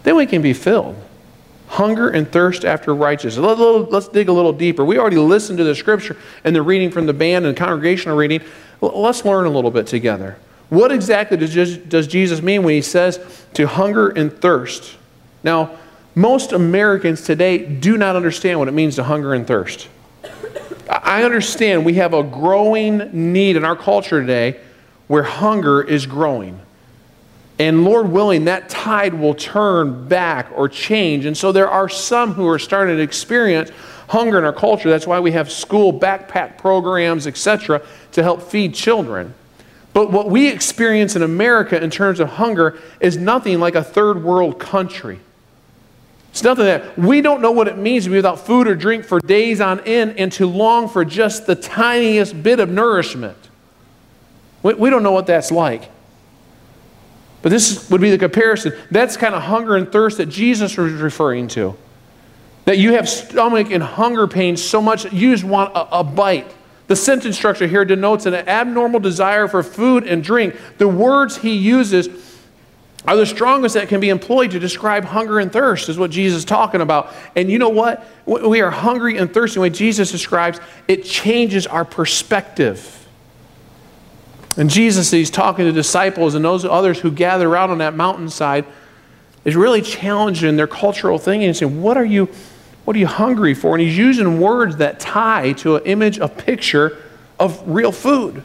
then 0.04 0.16
we 0.16 0.26
can 0.26 0.42
be 0.42 0.54
filled. 0.54 0.96
Hunger 1.68 2.10
and 2.10 2.32
thirst 2.32 2.66
after 2.66 2.96
righteousness. 2.96 3.38
Let's 3.92 4.08
dig 4.08 4.28
a 4.28 4.34
little 4.34 4.54
deeper. 4.54 4.84
We 4.84 4.98
already 4.98 5.18
listened 5.18 5.60
to 5.60 5.64
the 5.64 5.76
scripture 5.76 6.18
and 6.44 6.56
the 6.56 6.62
reading 6.62 6.90
from 6.90 7.06
the 7.06 7.14
band 7.14 7.46
and 7.46 7.56
congregational 7.56 8.18
reading. 8.18 8.42
Let's 8.82 9.24
learn 9.24 9.46
a 9.46 9.50
little 9.50 9.72
bit 9.72 9.86
together. 9.86 10.38
What 10.70 10.92
exactly 10.92 11.38
does 11.38 12.08
Jesus 12.08 12.42
mean 12.42 12.64
when 12.64 12.74
he 12.74 12.82
says 12.82 13.20
to 13.54 13.68
hunger 13.68 14.10
and 14.10 14.32
thirst? 14.32 14.96
Now, 15.44 15.78
most 16.16 16.54
Americans 16.54 17.22
today 17.22 17.66
do 17.66 17.98
not 17.98 18.16
understand 18.16 18.60
what 18.60 18.68
it 18.68 18.74
means 18.74 18.96
to 18.96 19.04
hunger 19.04 19.34
and 19.34 19.46
thirst. 19.46 19.88
I 20.90 21.24
understand 21.24 21.86
we 21.86 21.94
have 21.96 22.14
a 22.16 22.24
growing 22.24 23.34
need 23.34 23.56
in 23.56 23.64
our 23.64 23.76
culture 23.76 24.22
today 24.22 24.60
where 25.08 25.24
hunger 25.24 25.82
is 25.82 26.08
growing. 26.08 26.60
And 27.60 27.84
Lord 27.84 28.10
willing, 28.10 28.46
that 28.46 28.70
tide 28.70 29.14
will 29.14 29.36
turn 29.36 30.08
back 30.08 30.50
or 30.56 30.70
change. 30.70 31.26
And 31.26 31.38
so 31.38 31.52
there 31.52 31.70
are 31.70 31.90
some 31.90 32.34
who 32.34 32.48
are 32.48 32.58
starting 32.58 32.96
to 32.96 33.04
experience 33.04 33.70
hunger 34.08 34.38
in 34.38 34.46
our 34.46 34.54
culture. 34.54 34.90
That's 34.90 35.06
why 35.06 35.20
we 35.20 35.34
have 35.34 35.52
school 35.52 35.92
backpack 35.92 36.58
programs, 36.58 37.28
etc., 37.28 37.82
to 38.14 38.24
help 38.24 38.42
feed 38.42 38.74
children. 38.74 39.34
But 39.92 40.10
what 40.10 40.30
we 40.30 40.48
experience 40.48 41.18
in 41.18 41.22
America 41.22 41.82
in 41.82 41.90
terms 41.90 42.22
of 42.22 42.30
hunger 42.30 42.80
is 43.02 43.18
nothing 43.18 43.60
like 43.60 43.76
a 43.76 43.84
third 43.84 44.24
world 44.24 44.58
country. 44.58 45.20
It's 46.32 46.44
nothing 46.44 46.66
that 46.66 46.98
we 46.98 47.22
don't 47.22 47.42
know 47.42 47.52
what 47.52 47.68
it 47.68 47.78
means 47.78 48.06
to 48.06 48.12
be 48.12 48.16
without 48.16 48.40
food 48.40 48.68
or 48.68 48.76
drink 48.76 49.04
for 49.04 49.20
days 49.20 49.60
on 49.60 49.82
end 49.82 50.16
and 50.18 50.32
to 50.34 50.46
long 50.46 50.88
for 50.88 51.04
just 51.04 51.48
the 51.48 51.56
tiniest 51.56 52.42
bit 52.42 52.60
of 52.60 52.70
nourishment. 52.70 53.38
We, 54.64 54.76
we 54.76 54.90
don't 54.90 55.04
know 55.04 55.12
what 55.12 55.28
that's 55.28 55.52
like. 55.52 55.90
But 57.42 57.50
this 57.50 57.90
would 57.90 58.02
be 58.02 58.12
the 58.12 58.18
comparison. 58.18 58.74
That's 58.92 59.16
kind 59.16 59.34
of 59.34 59.44
hunger 59.44 59.76
and 59.76 59.92
thirst 59.92 60.18
that 60.18 60.28
Jesus 60.28 60.78
was 60.78 60.94
referring 60.94 61.48
to. 61.50 61.76
That 62.66 62.78
you 62.78 62.94
have 62.94 63.08
stomach 63.08 63.72
and 63.72 63.82
hunger 63.82 64.28
pains 64.28 64.64
so 64.64 64.82
much 64.82 65.12
you 65.14 65.32
just 65.32 65.44
want 65.44 65.74
a, 65.76 66.00
a 66.00 66.04
bite. 66.04 66.54
The 66.88 66.96
sentence 66.96 67.38
structure 67.38 67.68
here 67.68 67.86
denotes 67.86 68.26
an 68.26 68.34
abnormal 68.34 69.00
desire 69.00 69.48
for 69.48 69.64
food 69.64 70.06
and 70.06 70.24
drink. 70.24 70.56
The 70.80 70.88
words 70.88 71.38
he 71.38 71.56
uses 71.56 72.10
are 73.08 73.16
the 73.16 73.26
strongest 73.26 73.76
that 73.76 73.88
can 73.88 74.02
be 74.02 74.10
employed 74.10 74.52
to 74.52 74.60
describe 74.60 75.06
hunger 75.06 75.40
and 75.40 75.54
thirst, 75.54 75.88
is 75.88 75.98
what 75.98 76.12
Jesus 76.12 76.40
is 76.40 76.46
talking 76.46 76.82
about. 76.82 77.14
And 77.36 77.50
you 77.50 77.58
know 77.58 77.70
what? 77.70 78.06
We 78.26 78.62
are 78.62 78.72
hungry 78.72 79.18
and 79.18 79.34
thirsty. 79.34 79.56
The 79.56 79.62
way 79.62 79.70
Jesus 79.70 80.12
describes, 80.12 80.60
it 80.88 81.06
changes 81.06 81.66
our 81.66 81.86
perspective. 81.86 82.99
And 84.60 84.70
Jesus, 84.70 85.10
he's 85.10 85.30
talking 85.30 85.66
to 85.66 85.72
disciples 85.72 86.36
and 86.36 86.44
those 86.44 86.66
others 86.66 87.00
who 87.00 87.12
gather 87.12 87.48
around 87.48 87.72
on 87.72 87.78
that 87.78 87.96
mountainside, 87.96 88.66
is 89.46 89.56
really 89.56 89.82
challenging 89.82 90.58
their 90.58 90.68
cultural 90.68 91.18
thinking 91.18 91.48
and 91.48 91.56
saying, 91.56 91.82
What 91.82 91.96
are 91.96 92.06
you, 92.06 92.28
what 92.84 92.96
are 92.96 93.00
you 93.00 93.08
hungry 93.08 93.54
for? 93.54 93.74
And 93.74 93.82
he's 93.82 93.98
using 93.98 94.40
words 94.42 94.78
that 94.78 95.00
tie 95.00 95.54
to 95.54 95.78
an 95.78 95.86
image, 95.86 96.18
a 96.18 96.28
picture 96.28 96.98
of 97.40 97.64
real 97.66 97.94
food. 97.94 98.44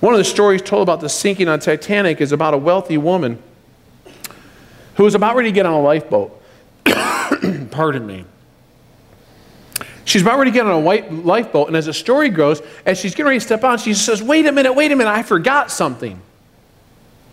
One 0.00 0.14
of 0.14 0.18
the 0.18 0.24
stories 0.24 0.62
told 0.62 0.82
about 0.82 1.00
the 1.00 1.10
sinking 1.10 1.46
on 1.46 1.60
Titanic 1.60 2.20
is 2.20 2.32
about 2.32 2.54
a 2.54 2.58
wealthy 2.58 2.96
woman 2.96 3.40
who 4.96 5.04
was 5.04 5.14
about 5.14 5.36
ready 5.36 5.50
to 5.50 5.54
get 5.54 5.66
on 5.66 5.74
a 5.74 5.82
lifeboat. 5.82 6.42
Pardon 7.70 8.06
me. 8.06 8.24
She's 10.12 10.20
about 10.20 10.36
ready 10.36 10.50
to 10.50 10.54
get 10.54 10.66
on 10.66 10.72
a 10.72 10.78
white 10.78 11.10
lifeboat, 11.10 11.68
and 11.68 11.76
as 11.76 11.86
the 11.86 11.94
story 11.94 12.28
goes, 12.28 12.60
as 12.84 13.00
she's 13.00 13.12
getting 13.12 13.28
ready 13.28 13.38
to 13.38 13.44
step 13.46 13.64
on, 13.64 13.78
she 13.78 13.94
says, 13.94 14.22
Wait 14.22 14.44
a 14.44 14.52
minute, 14.52 14.74
wait 14.74 14.92
a 14.92 14.94
minute, 14.94 15.10
I 15.10 15.22
forgot 15.22 15.70
something. 15.70 16.20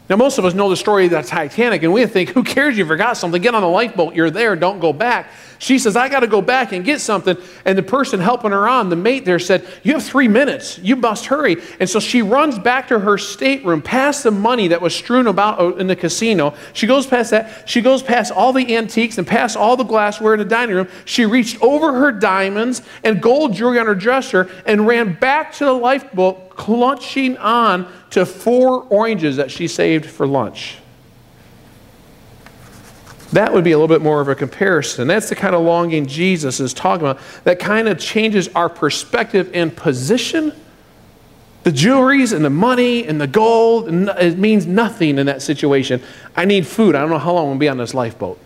Now, 0.09 0.15
most 0.15 0.37
of 0.37 0.45
us 0.45 0.53
know 0.53 0.69
the 0.69 0.77
story 0.77 1.03
of 1.03 1.11
the 1.11 1.21
Titanic, 1.21 1.83
and 1.83 1.91
we 1.91 2.05
think, 2.05 2.29
who 2.29 2.41
cares 2.41 2.77
you 2.77 2.85
forgot 2.85 3.17
something? 3.17 3.41
Get 3.41 3.53
on 3.53 3.63
a 3.63 3.69
lifeboat, 3.69 4.15
you're 4.15 4.29
there, 4.29 4.55
don't 4.55 4.79
go 4.79 4.93
back. 4.93 5.29
She 5.59 5.77
says, 5.77 5.97
I 5.97 6.07
got 6.07 6.21
to 6.21 6.27
go 6.27 6.41
back 6.41 6.71
and 6.71 6.85
get 6.85 7.01
something. 7.01 7.37
And 7.65 7.77
the 7.77 7.83
person 7.83 8.21
helping 8.21 8.51
her 8.51 8.65
on, 8.65 8.87
the 8.87 8.95
mate 8.95 9.25
there, 9.25 9.39
said, 9.39 9.67
You 9.83 9.93
have 9.93 10.03
three 10.03 10.29
minutes. 10.29 10.79
You 10.79 10.95
must 10.95 11.25
hurry. 11.25 11.57
And 11.81 11.89
so 11.89 11.99
she 11.99 12.21
runs 12.21 12.57
back 12.57 12.87
to 12.87 12.99
her 12.99 13.17
stateroom, 13.17 13.81
past 13.81 14.23
the 14.23 14.31
money 14.31 14.69
that 14.69 14.81
was 14.81 14.95
strewn 14.95 15.27
about 15.27 15.77
in 15.77 15.87
the 15.87 15.97
casino. 15.97 16.53
She 16.71 16.87
goes 16.87 17.05
past 17.05 17.31
that. 17.31 17.67
She 17.67 17.81
goes 17.81 18.01
past 18.01 18.31
all 18.31 18.53
the 18.53 18.73
antiques 18.77 19.17
and 19.17 19.27
past 19.27 19.57
all 19.57 19.75
the 19.75 19.83
glassware 19.83 20.33
in 20.33 20.39
the 20.39 20.45
dining 20.45 20.77
room. 20.77 20.87
She 21.03 21.25
reached 21.25 21.61
over 21.61 21.91
her 21.91 22.13
diamonds 22.13 22.81
and 23.03 23.21
gold 23.21 23.53
jewelry 23.53 23.79
on 23.79 23.85
her 23.87 23.95
dresser 23.95 24.49
and 24.65 24.87
ran 24.87 25.15
back 25.19 25.51
to 25.55 25.65
the 25.65 25.73
lifeboat, 25.73 26.51
clutching 26.51 27.37
on 27.37 27.91
to 28.11 28.25
four 28.25 28.83
oranges 28.83 29.35
that 29.35 29.51
she 29.51 29.67
saved 29.67 30.05
for 30.05 30.25
lunch. 30.25 30.77
That 33.31 33.53
would 33.53 33.63
be 33.63 33.71
a 33.71 33.77
little 33.77 33.93
bit 33.93 34.01
more 34.01 34.21
of 34.21 34.27
a 34.27 34.35
comparison. 34.35 35.07
That's 35.07 35.29
the 35.29 35.35
kind 35.35 35.55
of 35.55 35.61
longing 35.61 36.07
Jesus 36.07 36.59
is 36.59 36.73
talking 36.73 37.05
about. 37.05 37.21
That 37.43 37.59
kind 37.59 37.87
of 37.87 37.99
changes 37.99 38.47
our 38.49 38.69
perspective 38.69 39.51
and 39.53 39.75
position. 39.75 40.51
The 41.63 41.71
jewelries 41.71 42.33
and 42.33 42.43
the 42.43 42.49
money 42.49 43.05
and 43.05 43.21
the 43.21 43.27
gold, 43.27 43.87
it 43.89 44.39
means 44.39 44.65
nothing 44.65 45.19
in 45.19 45.27
that 45.27 45.41
situation. 45.41 46.01
I 46.35 46.45
need 46.45 46.65
food. 46.65 46.95
I 46.95 47.01
don't 47.01 47.09
know 47.09 47.19
how 47.19 47.33
long 47.33 47.43
I'm 47.43 47.49
going 47.49 47.59
to 47.59 47.63
be 47.63 47.69
on 47.69 47.77
this 47.77 47.93
lifeboat. 47.93 48.39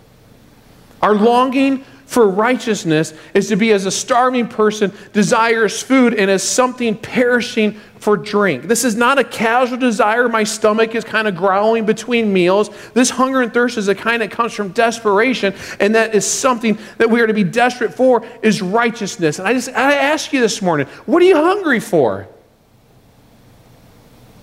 Our 1.02 1.14
longing 1.14 1.86
for 2.06 2.28
righteousness 2.28 3.14
is 3.34 3.48
to 3.50 3.56
be 3.56 3.72
as 3.72 3.86
a 3.86 3.92
starving 3.92 4.48
person 4.48 4.94
desires 5.14 5.82
food 5.82 6.14
and 6.14 6.30
as 6.30 6.44
something 6.44 6.96
perishing 6.96 7.80
for 8.04 8.18
drink. 8.18 8.64
This 8.64 8.84
is 8.84 8.96
not 8.96 9.18
a 9.18 9.24
casual 9.24 9.78
desire. 9.78 10.28
My 10.28 10.44
stomach 10.44 10.94
is 10.94 11.04
kind 11.06 11.28
of 11.28 11.36
growling 11.36 11.86
between 11.86 12.34
meals. 12.34 12.70
This 12.94 13.10
hunger 13.10 13.42
and 13.42 13.54
thirst 13.54 13.78
is 13.78 13.88
a 13.88 13.96
kind 13.96 14.22
that 14.22 14.30
comes 14.30 14.54
from 14.54 14.70
desperation, 14.70 15.56
and 15.80 15.96
that 15.96 16.14
is 16.14 16.30
something 16.30 16.78
that 16.98 17.10
we 17.10 17.22
are 17.22 17.28
to 17.28 17.34
be 17.34 17.46
desperate 17.46 17.94
for 17.94 18.26
is 18.42 18.62
righteousness. 18.62 19.40
And 19.40 19.48
I 19.48 19.54
just 19.54 19.70
I 19.70 19.96
ask 19.96 20.34
you 20.34 20.42
this 20.42 20.62
morning, 20.62 20.88
what 21.06 21.24
are 21.24 21.26
you 21.26 21.38
hungry 21.38 21.80
for? 21.80 22.28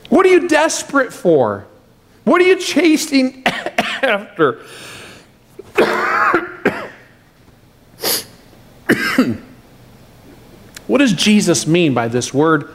What 0.09 0.25
are 0.27 0.31
you 0.31 0.49
desperate 0.49 1.13
for? 1.13 1.67
What 2.25 2.41
are 2.41 2.47
you 2.47 2.59
chasing 2.59 3.43
after? 3.47 4.65
what 10.87 10.99
does 10.99 11.13
Jesus 11.13 11.67
mean 11.67 11.95
by 11.95 12.09
this 12.09 12.33
word 12.35 12.71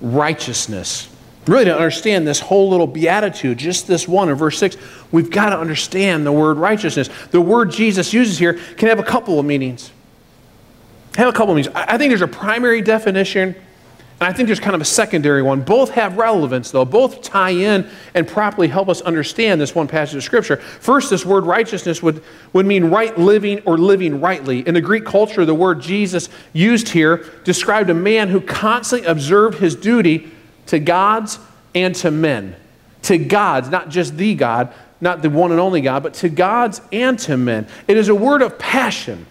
righteousness? 0.00 1.08
Really, 1.46 1.66
to 1.66 1.74
understand 1.74 2.26
this 2.26 2.40
whole 2.40 2.68
little 2.70 2.88
beatitude, 2.88 3.58
just 3.58 3.86
this 3.86 4.08
one 4.08 4.28
in 4.28 4.34
verse 4.34 4.58
6, 4.58 4.76
we've 5.12 5.30
got 5.30 5.50
to 5.50 5.58
understand 5.58 6.26
the 6.26 6.32
word 6.32 6.56
righteousness. 6.56 7.08
The 7.30 7.40
word 7.40 7.70
Jesus 7.70 8.12
uses 8.12 8.38
here 8.38 8.54
can 8.76 8.88
have 8.88 8.98
a 8.98 9.04
couple 9.04 9.38
of 9.38 9.46
meanings. 9.46 9.92
Have 11.14 11.28
a 11.28 11.32
couple 11.32 11.50
of 11.52 11.56
meanings. 11.56 11.74
I 11.74 11.98
think 11.98 12.10
there's 12.10 12.22
a 12.22 12.28
primary 12.28 12.82
definition 12.82 13.54
and 14.18 14.26
I 14.26 14.32
think 14.32 14.46
there's 14.46 14.60
kind 14.60 14.74
of 14.74 14.80
a 14.80 14.86
secondary 14.86 15.42
one. 15.42 15.60
Both 15.60 15.90
have 15.90 16.16
relevance, 16.16 16.70
though. 16.70 16.86
Both 16.86 17.20
tie 17.20 17.50
in 17.50 17.86
and 18.14 18.26
properly 18.26 18.66
help 18.66 18.88
us 18.88 19.02
understand 19.02 19.60
this 19.60 19.74
one 19.74 19.88
passage 19.88 20.16
of 20.16 20.24
Scripture. 20.24 20.56
First, 20.56 21.10
this 21.10 21.26
word 21.26 21.44
righteousness 21.44 22.02
would, 22.02 22.22
would 22.54 22.64
mean 22.64 22.86
right 22.86 23.16
living 23.18 23.60
or 23.66 23.76
living 23.76 24.22
rightly. 24.22 24.66
In 24.66 24.72
the 24.72 24.80
Greek 24.80 25.04
culture, 25.04 25.44
the 25.44 25.54
word 25.54 25.82
Jesus 25.82 26.30
used 26.54 26.88
here 26.88 27.30
described 27.44 27.90
a 27.90 27.94
man 27.94 28.28
who 28.28 28.40
constantly 28.40 29.06
observed 29.06 29.58
his 29.58 29.76
duty 29.76 30.32
to 30.66 30.78
gods 30.78 31.38
and 31.74 31.94
to 31.96 32.10
men. 32.10 32.56
To 33.02 33.18
gods, 33.18 33.68
not 33.68 33.90
just 33.90 34.16
the 34.16 34.34
God, 34.34 34.72
not 34.98 35.20
the 35.20 35.28
one 35.28 35.50
and 35.50 35.60
only 35.60 35.82
God, 35.82 36.02
but 36.02 36.14
to 36.14 36.30
gods 36.30 36.80
and 36.90 37.18
to 37.18 37.36
men. 37.36 37.68
It 37.86 37.98
is 37.98 38.08
a 38.08 38.14
word 38.14 38.40
of 38.40 38.58
passion. 38.58 39.26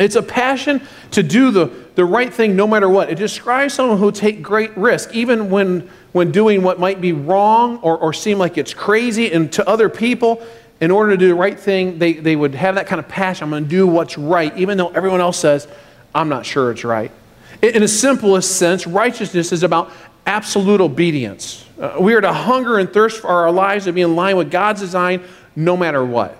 It's 0.00 0.16
a 0.16 0.22
passion 0.22 0.80
to 1.10 1.22
do 1.22 1.50
the, 1.50 1.66
the 1.94 2.04
right 2.04 2.32
thing 2.32 2.56
no 2.56 2.66
matter 2.66 2.88
what. 2.88 3.10
It 3.10 3.16
describes 3.18 3.74
someone 3.74 3.98
who 3.98 4.10
take 4.10 4.42
great 4.42 4.74
risk, 4.76 5.14
even 5.14 5.50
when, 5.50 5.90
when 6.12 6.32
doing 6.32 6.62
what 6.62 6.80
might 6.80 7.00
be 7.00 7.12
wrong 7.12 7.78
or, 7.82 7.98
or 7.98 8.12
seem 8.12 8.38
like 8.38 8.56
it's 8.56 8.72
crazy. 8.72 9.30
And 9.30 9.52
to 9.52 9.68
other 9.68 9.90
people, 9.90 10.42
in 10.80 10.90
order 10.90 11.12
to 11.12 11.16
do 11.18 11.28
the 11.28 11.34
right 11.34 11.58
thing, 11.58 11.98
they, 11.98 12.14
they 12.14 12.34
would 12.34 12.54
have 12.54 12.76
that 12.76 12.86
kind 12.86 12.98
of 12.98 13.08
passion. 13.08 13.44
I'm 13.44 13.50
going 13.50 13.64
to 13.64 13.68
do 13.68 13.86
what's 13.86 14.16
right, 14.16 14.56
even 14.56 14.78
though 14.78 14.88
everyone 14.88 15.20
else 15.20 15.38
says, 15.38 15.68
I'm 16.14 16.30
not 16.30 16.46
sure 16.46 16.70
it's 16.70 16.82
right. 16.82 17.12
In, 17.60 17.82
the 17.82 17.88
simplest 17.88 18.56
sense, 18.56 18.86
righteousness 18.86 19.52
is 19.52 19.62
about 19.62 19.92
absolute 20.24 20.80
obedience. 20.80 21.66
Uh, 21.78 21.96
we 22.00 22.14
are 22.14 22.20
to 22.22 22.32
hunger 22.32 22.78
and 22.78 22.90
thirst 22.90 23.20
for 23.20 23.28
our 23.28 23.52
lives 23.52 23.84
to 23.84 23.92
be 23.92 24.00
in 24.00 24.16
line 24.16 24.38
with 24.38 24.50
God's 24.50 24.80
design 24.80 25.22
no 25.54 25.76
matter 25.76 26.02
what. 26.02 26.39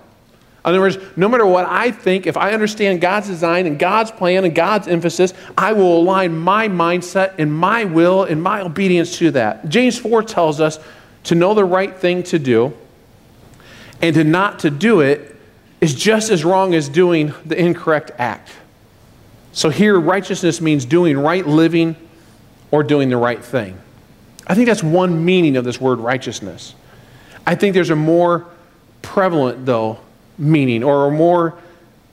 In 0.63 0.69
other 0.69 0.79
words, 0.79 0.97
no 1.15 1.27
matter 1.27 1.45
what 1.45 1.65
I 1.65 1.89
think, 1.89 2.27
if 2.27 2.37
I 2.37 2.51
understand 2.51 3.01
God's 3.01 3.27
design 3.27 3.65
and 3.65 3.79
God's 3.79 4.11
plan 4.11 4.45
and 4.45 4.53
God's 4.53 4.87
emphasis, 4.87 5.33
I 5.57 5.73
will 5.73 5.97
align 5.97 6.37
my 6.37 6.67
mindset 6.67 7.33
and 7.39 7.51
my 7.51 7.83
will 7.83 8.23
and 8.25 8.43
my 8.43 8.61
obedience 8.61 9.17
to 9.17 9.31
that. 9.31 9.69
James 9.69 9.97
4 9.97 10.21
tells 10.21 10.61
us 10.61 10.79
to 11.23 11.35
know 11.35 11.55
the 11.55 11.65
right 11.65 11.95
thing 11.95 12.21
to 12.23 12.37
do 12.37 12.73
and 14.03 14.13
to 14.15 14.23
not 14.23 14.59
to 14.59 14.69
do 14.69 14.99
it 14.99 15.35
is 15.79 15.95
just 15.95 16.29
as 16.29 16.45
wrong 16.45 16.75
as 16.75 16.89
doing 16.89 17.33
the 17.43 17.59
incorrect 17.59 18.11
act. 18.19 18.51
So 19.53 19.69
here, 19.69 19.99
righteousness 19.99 20.61
means 20.61 20.85
doing 20.85 21.17
right 21.17 21.45
living 21.45 21.95
or 22.69 22.83
doing 22.83 23.09
the 23.09 23.17
right 23.17 23.43
thing. 23.43 23.79
I 24.45 24.53
think 24.53 24.67
that's 24.67 24.83
one 24.83 25.25
meaning 25.25 25.57
of 25.57 25.65
this 25.65 25.81
word 25.81 25.99
righteousness. 25.99 26.75
I 27.47 27.55
think 27.55 27.73
there's 27.73 27.89
a 27.89 27.95
more 27.95 28.45
prevalent, 29.01 29.65
though, 29.65 29.99
meaning 30.41 30.83
or 30.83 31.07
a 31.07 31.11
more 31.11 31.57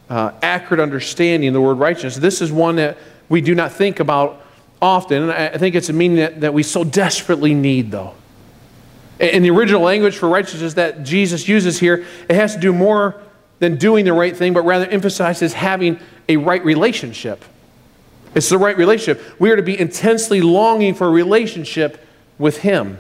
uh, 0.08 0.32
accurate 0.42 0.80
understanding 0.80 1.49
of 1.49 1.54
the 1.54 1.61
word 1.61 1.75
righteousness. 1.75 2.16
This 2.16 2.40
is 2.40 2.52
one 2.52 2.76
that 2.76 2.99
we 3.28 3.40
do 3.40 3.54
not 3.54 3.73
think 3.73 4.00
about 4.00 4.42
often, 4.80 5.25
and 5.25 5.32
I 5.32 5.58
think 5.58 5.75
it's 5.75 5.88
a 5.88 5.92
meaning 5.92 6.18
that, 6.18 6.40
that 6.42 6.54
we 6.54 6.62
so 6.62 6.85
desperately 6.85 7.54
need, 7.54 7.90
though. 7.90 8.14
In 9.18 9.42
the 9.42 9.50
original 9.50 9.82
language 9.82 10.16
for 10.16 10.28
righteousness 10.28 10.75
that 10.75 11.02
Jesus 11.02 11.49
uses 11.49 11.80
here, 11.80 12.06
it 12.28 12.37
has 12.37 12.54
to 12.54 12.61
do 12.61 12.73
more 12.73 13.20
than 13.58 13.76
doing 13.76 14.04
the 14.04 14.12
right 14.12 14.37
thing, 14.37 14.52
but 14.52 14.62
rather 14.62 14.87
emphasizes 14.87 15.52
having 15.52 15.99
a 16.28 16.37
right 16.37 16.64
relationship. 16.64 17.44
It's 18.35 18.49
the 18.49 18.58
right 18.58 18.76
relationship. 18.76 19.40
We 19.40 19.50
are 19.50 19.56
to 19.56 19.62
be 19.62 19.78
intensely 19.78 20.40
longing 20.40 20.94
for 20.94 21.08
a 21.08 21.11
relationship 21.11 22.06
with 22.38 22.58
Him. 22.58 22.99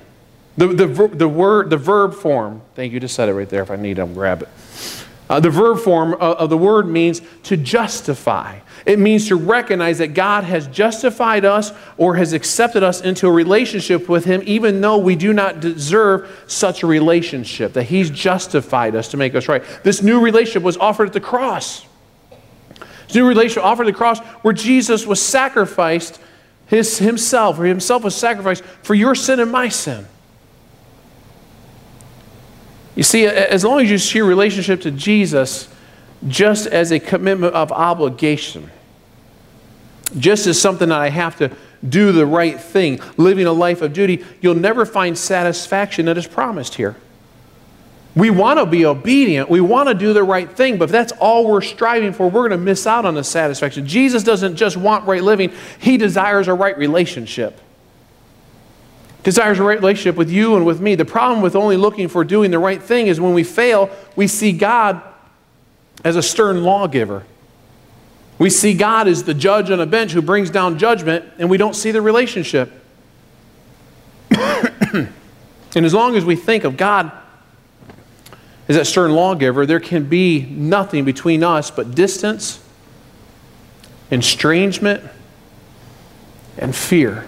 The, 0.56 0.66
the, 0.66 0.86
the, 0.86 1.28
word, 1.28 1.70
the 1.70 1.76
verb 1.76 2.14
form, 2.14 2.62
thank 2.74 2.92
you, 2.92 2.98
just 2.98 3.14
said 3.14 3.28
it 3.28 3.34
right 3.34 3.48
there. 3.48 3.62
If 3.62 3.70
I 3.70 3.76
need, 3.76 3.98
it, 3.98 4.00
I'll 4.00 4.08
grab 4.08 4.42
it. 4.42 4.48
Uh, 5.28 5.38
the 5.40 5.50
verb 5.50 5.78
form 5.78 6.14
of 6.14 6.48
the 6.48 6.56
word 6.56 6.86
means 6.86 7.20
to 7.42 7.56
justify. 7.56 8.58
It 8.86 8.98
means 8.98 9.28
to 9.28 9.36
recognize 9.36 9.98
that 9.98 10.08
God 10.08 10.44
has 10.44 10.66
justified 10.68 11.44
us 11.44 11.72
or 11.98 12.16
has 12.16 12.32
accepted 12.32 12.82
us 12.82 13.02
into 13.02 13.26
a 13.26 13.32
relationship 13.32 14.08
with 14.08 14.24
Him, 14.24 14.42
even 14.46 14.80
though 14.80 14.98
we 14.98 15.16
do 15.16 15.32
not 15.32 15.60
deserve 15.60 16.44
such 16.46 16.82
a 16.82 16.86
relationship, 16.86 17.74
that 17.74 17.84
He's 17.84 18.10
justified 18.10 18.94
us 18.94 19.08
to 19.08 19.16
make 19.16 19.34
us 19.34 19.48
right. 19.48 19.62
This 19.84 20.02
new 20.02 20.20
relationship 20.20 20.62
was 20.62 20.78
offered 20.78 21.08
at 21.08 21.12
the 21.12 21.20
cross. 21.20 21.84
This 23.06 23.16
new 23.16 23.28
relationship 23.28 23.64
offered 23.64 23.86
at 23.86 23.92
the 23.92 23.98
cross 23.98 24.20
where 24.20 24.54
Jesus 24.54 25.06
was 25.06 25.20
sacrificed 25.20 26.20
his, 26.68 26.98
Himself, 26.98 27.58
or 27.58 27.64
Himself 27.64 28.04
was 28.04 28.14
sacrificed 28.14 28.62
for 28.82 28.94
your 28.94 29.14
sin 29.14 29.40
and 29.40 29.50
my 29.50 29.68
sin. 29.68 30.06
You 32.98 33.04
see, 33.04 33.26
as 33.26 33.62
long 33.62 33.80
as 33.80 33.88
you 33.88 33.96
see 33.96 34.18
your 34.18 34.26
relationship 34.26 34.80
to 34.80 34.90
Jesus 34.90 35.68
just 36.26 36.66
as 36.66 36.90
a 36.90 36.98
commitment 36.98 37.54
of 37.54 37.70
obligation, 37.70 38.72
just 40.18 40.48
as 40.48 40.60
something 40.60 40.88
that 40.88 41.00
I 41.00 41.08
have 41.08 41.36
to 41.36 41.56
do 41.88 42.10
the 42.10 42.26
right 42.26 42.60
thing, 42.60 42.98
living 43.16 43.46
a 43.46 43.52
life 43.52 43.82
of 43.82 43.92
duty, 43.92 44.24
you'll 44.40 44.56
never 44.56 44.84
find 44.84 45.16
satisfaction 45.16 46.06
that 46.06 46.18
is 46.18 46.26
promised 46.26 46.74
here. 46.74 46.96
We 48.16 48.30
want 48.30 48.58
to 48.58 48.66
be 48.66 48.84
obedient. 48.84 49.48
We 49.48 49.60
want 49.60 49.88
to 49.88 49.94
do 49.94 50.12
the 50.12 50.24
right 50.24 50.50
thing, 50.50 50.76
but 50.76 50.86
if 50.86 50.90
that's 50.90 51.12
all 51.20 51.46
we're 51.46 51.60
striving 51.60 52.12
for, 52.12 52.24
we're 52.24 52.48
going 52.48 52.50
to 52.50 52.56
miss 52.56 52.84
out 52.84 53.04
on 53.04 53.14
the 53.14 53.22
satisfaction. 53.22 53.86
Jesus 53.86 54.24
doesn't 54.24 54.56
just 54.56 54.76
want 54.76 55.06
right 55.06 55.22
living, 55.22 55.52
He 55.78 55.98
desires 55.98 56.48
a 56.48 56.54
right 56.54 56.76
relationship. 56.76 57.60
Desires 59.28 59.58
a 59.58 59.62
right 59.62 59.78
relationship 59.78 60.16
with 60.16 60.30
you 60.30 60.56
and 60.56 60.64
with 60.64 60.80
me. 60.80 60.94
The 60.94 61.04
problem 61.04 61.42
with 61.42 61.54
only 61.54 61.76
looking 61.76 62.08
for 62.08 62.24
doing 62.24 62.50
the 62.50 62.58
right 62.58 62.82
thing 62.82 63.08
is 63.08 63.20
when 63.20 63.34
we 63.34 63.44
fail, 63.44 63.90
we 64.16 64.26
see 64.26 64.52
God 64.52 65.02
as 66.02 66.16
a 66.16 66.22
stern 66.22 66.64
lawgiver. 66.64 67.26
We 68.38 68.48
see 68.48 68.72
God 68.72 69.06
as 69.06 69.24
the 69.24 69.34
judge 69.34 69.70
on 69.70 69.80
a 69.80 69.84
bench 69.84 70.12
who 70.12 70.22
brings 70.22 70.48
down 70.48 70.78
judgment, 70.78 71.26
and 71.38 71.50
we 71.50 71.58
don't 71.58 71.76
see 71.76 71.90
the 71.90 72.00
relationship. 72.00 72.72
and 74.30 75.10
as 75.74 75.92
long 75.92 76.16
as 76.16 76.24
we 76.24 76.34
think 76.34 76.64
of 76.64 76.78
God 76.78 77.12
as 78.66 78.76
that 78.76 78.86
stern 78.86 79.12
lawgiver, 79.12 79.66
there 79.66 79.78
can 79.78 80.04
be 80.04 80.40
nothing 80.46 81.04
between 81.04 81.44
us 81.44 81.70
but 81.70 81.94
distance, 81.94 82.64
estrangement, 84.10 85.04
and 86.56 86.74
fear. 86.74 87.26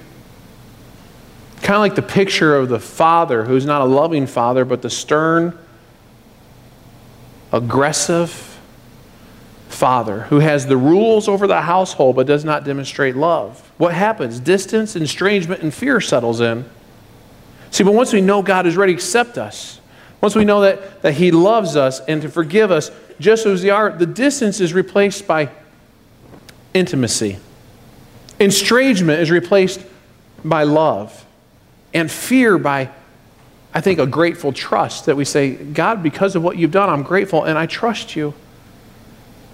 Kind 1.62 1.76
of 1.76 1.80
like 1.80 1.94
the 1.94 2.02
picture 2.02 2.56
of 2.56 2.68
the 2.68 2.80
father 2.80 3.44
who's 3.44 3.66
not 3.66 3.82
a 3.82 3.84
loving 3.84 4.26
father, 4.26 4.64
but 4.64 4.82
the 4.82 4.90
stern, 4.90 5.56
aggressive 7.52 8.58
father 9.68 10.22
who 10.22 10.40
has 10.40 10.66
the 10.66 10.76
rules 10.76 11.28
over 11.28 11.46
the 11.46 11.62
household 11.62 12.16
but 12.16 12.26
does 12.26 12.44
not 12.44 12.64
demonstrate 12.64 13.16
love. 13.16 13.70
What 13.78 13.94
happens? 13.94 14.40
Distance, 14.40 14.96
estrangement, 14.96 15.62
and 15.62 15.72
fear 15.72 16.00
settles 16.00 16.40
in. 16.40 16.64
See, 17.70 17.84
but 17.84 17.94
once 17.94 18.12
we 18.12 18.20
know 18.20 18.42
God 18.42 18.66
is 18.66 18.76
ready 18.76 18.92
to 18.92 18.96
accept 18.96 19.38
us, 19.38 19.80
once 20.20 20.34
we 20.34 20.44
know 20.44 20.60
that, 20.62 21.02
that 21.02 21.14
He 21.14 21.30
loves 21.30 21.76
us 21.76 22.00
and 22.00 22.20
to 22.22 22.28
forgive 22.28 22.70
us 22.70 22.90
just 23.20 23.46
as 23.46 23.62
we 23.62 23.70
are, 23.70 23.90
the 23.90 24.06
distance 24.06 24.60
is 24.60 24.74
replaced 24.74 25.26
by 25.26 25.50
intimacy. 26.74 27.38
Estrangement 28.38 29.20
is 29.20 29.30
replaced 29.30 29.84
by 30.44 30.62
love. 30.64 31.24
And 31.92 32.10
fear 32.10 32.58
by, 32.58 32.90
I 33.74 33.80
think, 33.80 33.98
a 33.98 34.06
grateful 34.06 34.52
trust 34.52 35.06
that 35.06 35.16
we 35.16 35.24
say, 35.24 35.54
God, 35.54 36.02
because 36.02 36.36
of 36.36 36.42
what 36.42 36.56
you've 36.56 36.70
done, 36.70 36.88
I'm 36.88 37.02
grateful 37.02 37.44
and 37.44 37.58
I 37.58 37.66
trust 37.66 38.16
you. 38.16 38.34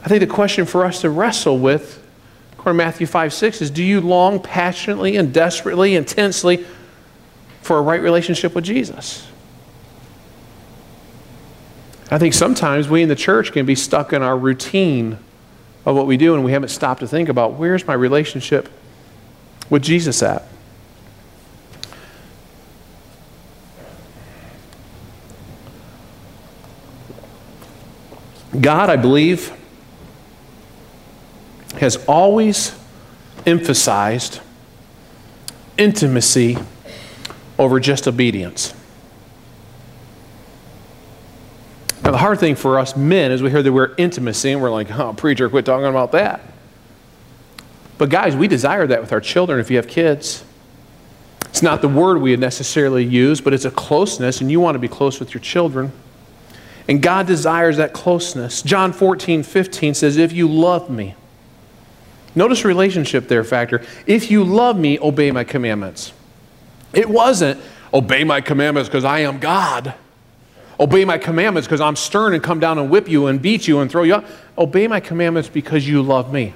I 0.05 0.09
think 0.09 0.21
the 0.21 0.26
question 0.26 0.66
for 0.66 0.85
us 0.85 1.00
to 1.00 1.11
wrestle 1.11 1.59
with, 1.59 2.05
according 2.52 2.78
to 2.78 2.85
Matthew 2.85 3.07
5 3.07 3.33
6, 3.33 3.62
is 3.62 3.71
do 3.71 3.83
you 3.83 4.00
long 4.00 4.40
passionately 4.40 5.16
and 5.16 5.33
desperately, 5.33 5.97
intensely 5.97 6.64
for 7.62 7.78
a 7.78 7.83
right 7.83 8.00
relationship 8.00 8.55
with 8.55 8.64
Jesus? 8.64 9.26
I 12.11 12.19
think 12.19 12.35
sometimes 12.35 12.88
we 12.88 13.02
in 13.02 13.09
the 13.09 13.16
church 13.16 13.50
can 13.50 13.66
be 13.66 13.75
stuck 13.75 14.12
in 14.12 14.23
our 14.23 14.38
routine 14.38 15.19
of 15.85 15.97
what 15.97 16.07
we 16.07 16.16
do 16.16 16.35
and 16.35 16.45
we 16.45 16.52
haven't 16.52 16.69
stopped 16.69 17.00
to 17.00 17.09
think 17.09 17.28
about 17.28 17.55
where's 17.55 17.87
my 17.87 17.95
relationship 17.95 18.69
with 19.71 19.83
Jesus 19.83 20.23
at? 20.23 20.45
God, 28.61 28.91
I 28.91 28.97
believe, 28.97 29.53
has 31.79 31.97
always 32.07 32.79
emphasized 33.45 34.41
intimacy 35.76 36.57
over 37.59 37.81
just 37.81 38.09
obedience. 38.09 38.75
Now, 42.03 42.12
the 42.12 42.19
hard 42.19 42.38
thing 42.38 42.55
for 42.55 42.79
us 42.79 42.97
men 42.97 43.33
is 43.33 43.43
we 43.43 43.50
hear 43.50 43.62
the 43.62 43.73
word 43.73 43.95
intimacy 43.99 44.53
and 44.53 44.62
we're 44.62 44.71
like, 44.71 44.91
oh, 44.93 45.12
preacher, 45.12 45.49
quit 45.49 45.65
talking 45.65 45.87
about 45.87 46.12
that. 46.12 46.41
But, 47.99 48.11
guys, 48.11 48.37
we 48.37 48.47
desire 48.47 48.87
that 48.87 49.01
with 49.01 49.12
our 49.12 49.20
children 49.20 49.59
if 49.59 49.70
you 49.70 49.77
have 49.77 49.88
kids. 49.88 50.44
It's 51.47 51.62
not 51.62 51.81
the 51.81 51.88
word 51.88 52.20
we 52.20 52.31
would 52.31 52.40
necessarily 52.40 53.05
use, 53.05 53.40
but 53.40 53.55
it's 53.55 53.64
a 53.64 53.70
closeness, 53.70 54.40
and 54.40 54.51
you 54.51 54.61
want 54.61 54.75
to 54.75 54.79
be 54.79 54.88
close 54.88 55.18
with 55.18 55.33
your 55.33 55.40
children. 55.40 55.90
And 56.88 57.03
God 57.03 57.27
desires 57.27 57.79
that 57.79 57.92
closeness. 57.92 58.62
John 58.62 58.92
14, 58.92 59.42
15 59.42 59.94
says, 59.94 60.16
If 60.16 60.33
you 60.33 60.49
love 60.49 60.88
me, 60.88 61.14
notice 62.35 62.64
relationship 62.64 63.29
there 63.29 63.44
factor. 63.44 63.83
If 64.07 64.31
you 64.31 64.44
love 64.44 64.79
me, 64.79 64.99
obey 65.01 65.31
my 65.33 65.44
commandments. 65.44 66.12
It 66.92 67.09
wasn't, 67.09 67.61
obey 67.92 68.25
my 68.25 68.40
commandments 68.40 68.88
because 68.88 69.05
I 69.05 69.20
am 69.20 69.38
God. 69.38 69.94
Obey 70.79 71.05
my 71.05 71.18
commandments 71.18 71.66
because 71.66 71.81
I'm 71.81 71.96
stern 71.96 72.35
and 72.35 72.42
come 72.42 72.61
down 72.61 72.79
and 72.79 72.90
whip 72.90 73.09
you 73.09 73.27
and 73.27 73.40
beat 73.40 73.66
you 73.66 73.81
and 73.81 73.90
throw 73.90 74.03
you 74.03 74.16
up. 74.16 74.27
Obey 74.59 74.87
my 74.87 75.01
commandments 75.01 75.49
because 75.49 75.88
you 75.88 76.03
love 76.03 76.33
me. 76.33 76.53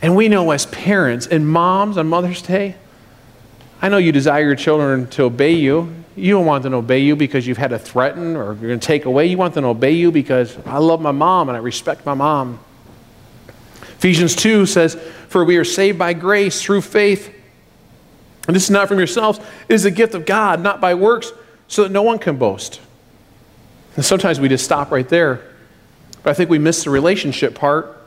And 0.00 0.16
we 0.16 0.28
know 0.28 0.50
as 0.50 0.66
parents 0.66 1.26
and 1.26 1.46
moms 1.46 1.96
on 1.98 2.08
Mother's 2.08 2.42
Day, 2.42 2.76
I 3.80 3.88
know 3.88 3.98
you 3.98 4.12
desire 4.12 4.44
your 4.44 4.56
children 4.56 5.06
to 5.08 5.24
obey 5.24 5.52
you. 5.52 5.94
You 6.16 6.32
don't 6.32 6.46
want 6.46 6.62
them 6.62 6.72
to 6.72 6.78
obey 6.78 7.00
you 7.00 7.16
because 7.16 7.46
you've 7.46 7.58
had 7.58 7.70
to 7.70 7.78
threaten 7.78 8.36
or 8.36 8.54
you're 8.54 8.68
going 8.68 8.80
to 8.80 8.86
take 8.86 9.04
away. 9.04 9.26
You 9.26 9.36
want 9.36 9.54
them 9.54 9.62
to 9.62 9.68
obey 9.68 9.92
you 9.92 10.12
because 10.12 10.56
I 10.64 10.78
love 10.78 11.00
my 11.00 11.10
mom 11.10 11.48
and 11.48 11.56
I 11.56 11.60
respect 11.60 12.06
my 12.06 12.14
mom. 12.14 12.60
Ephesians 13.96 14.36
2 14.36 14.66
says, 14.66 14.94
For 15.28 15.44
we 15.44 15.56
are 15.56 15.64
saved 15.64 15.98
by 15.98 16.12
grace 16.12 16.62
through 16.62 16.82
faith. 16.82 17.34
And 18.46 18.54
this 18.54 18.64
is 18.64 18.70
not 18.70 18.88
from 18.88 18.98
yourselves, 18.98 19.40
it 19.68 19.74
is 19.74 19.86
a 19.86 19.90
gift 19.90 20.14
of 20.14 20.26
God, 20.26 20.60
not 20.60 20.80
by 20.80 20.94
works, 20.94 21.32
so 21.66 21.82
that 21.82 21.90
no 21.90 22.02
one 22.02 22.18
can 22.18 22.36
boast. 22.36 22.80
And 23.96 24.04
sometimes 24.04 24.38
we 24.38 24.48
just 24.48 24.64
stop 24.64 24.90
right 24.90 25.08
there. 25.08 25.40
But 26.22 26.30
I 26.30 26.34
think 26.34 26.50
we 26.50 26.58
miss 26.58 26.84
the 26.84 26.90
relationship 26.90 27.54
part 27.54 27.98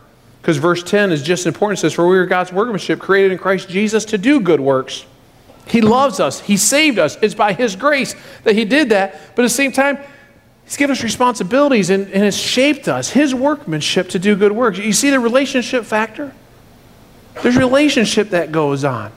because 0.41 0.58
verse 0.58 0.84
10 0.84 1.12
is 1.12 1.24
just 1.24 1.46
important. 1.46 1.80
It 1.80 1.82
says, 1.82 1.93
For 1.93 2.08
we 2.08 2.17
are 2.17 2.26
God's 2.26 2.54
workmanship, 2.54 3.00
created 3.00 3.32
in 3.32 3.38
Christ 3.38 3.67
Jesus 3.67 4.06
to 4.06 4.17
do 4.17 4.39
good 4.39 4.60
works. 4.60 5.06
He 5.69 5.82
loves 5.82 6.19
us, 6.19 6.39
He 6.39 6.58
saved 6.58 6.99
us. 6.99 7.17
It's 7.21 7.36
by 7.36 7.53
His 7.53 7.75
grace 7.75 8.15
that 8.43 8.56
He 8.56 8.65
did 8.65 8.89
that. 8.89 9.13
But 9.36 9.43
at 9.43 9.45
the 9.45 9.49
same 9.49 9.71
time, 9.71 9.99
He's 10.65 10.77
given 10.77 10.95
us 10.95 11.03
responsibilities 11.03 11.89
and, 11.89 12.08
and 12.08 12.23
has 12.23 12.38
shaped 12.38 12.88
us, 12.88 13.10
His 13.10 13.34
workmanship 13.34 14.10
to 14.10 14.19
do 14.19 14.36
good 14.36 14.51
works. 14.51 14.77
You 14.77 14.93
see 14.93 15.10
the 15.10 15.19
relationship 15.19 15.86
factor? 15.86 16.34
There's 17.41 17.56
relationship 17.56 18.32
that 18.32 18.51
goes 18.51 18.84
on. 18.84 19.12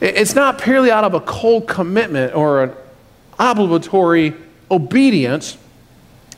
It's 0.00 0.34
not 0.34 0.60
purely 0.60 0.90
out 0.90 1.04
of 1.04 1.14
a 1.14 1.20
cold 1.20 1.68
commitment 1.68 2.34
or 2.34 2.64
an 2.64 2.72
obligatory 3.38 4.34
obedience, 4.70 5.56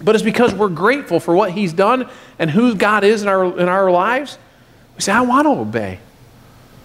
but 0.03 0.15
it's 0.15 0.25
because 0.25 0.55
we're 0.55 0.69
grateful 0.69 1.19
for 1.19 1.35
what 1.35 1.53
He's 1.53 1.73
done 1.73 2.09
and 2.39 2.51
who 2.51 2.75
God 2.75 3.05
is 3.05 3.23
in 3.23 3.29
our, 3.29 3.59
in 3.59 3.69
our 3.69 3.91
lives. 3.91 4.39
We 4.97 5.01
say, 5.01 5.13
I 5.13 5.23
want 5.23 5.47
to 5.47 5.51
obey. 5.51 5.99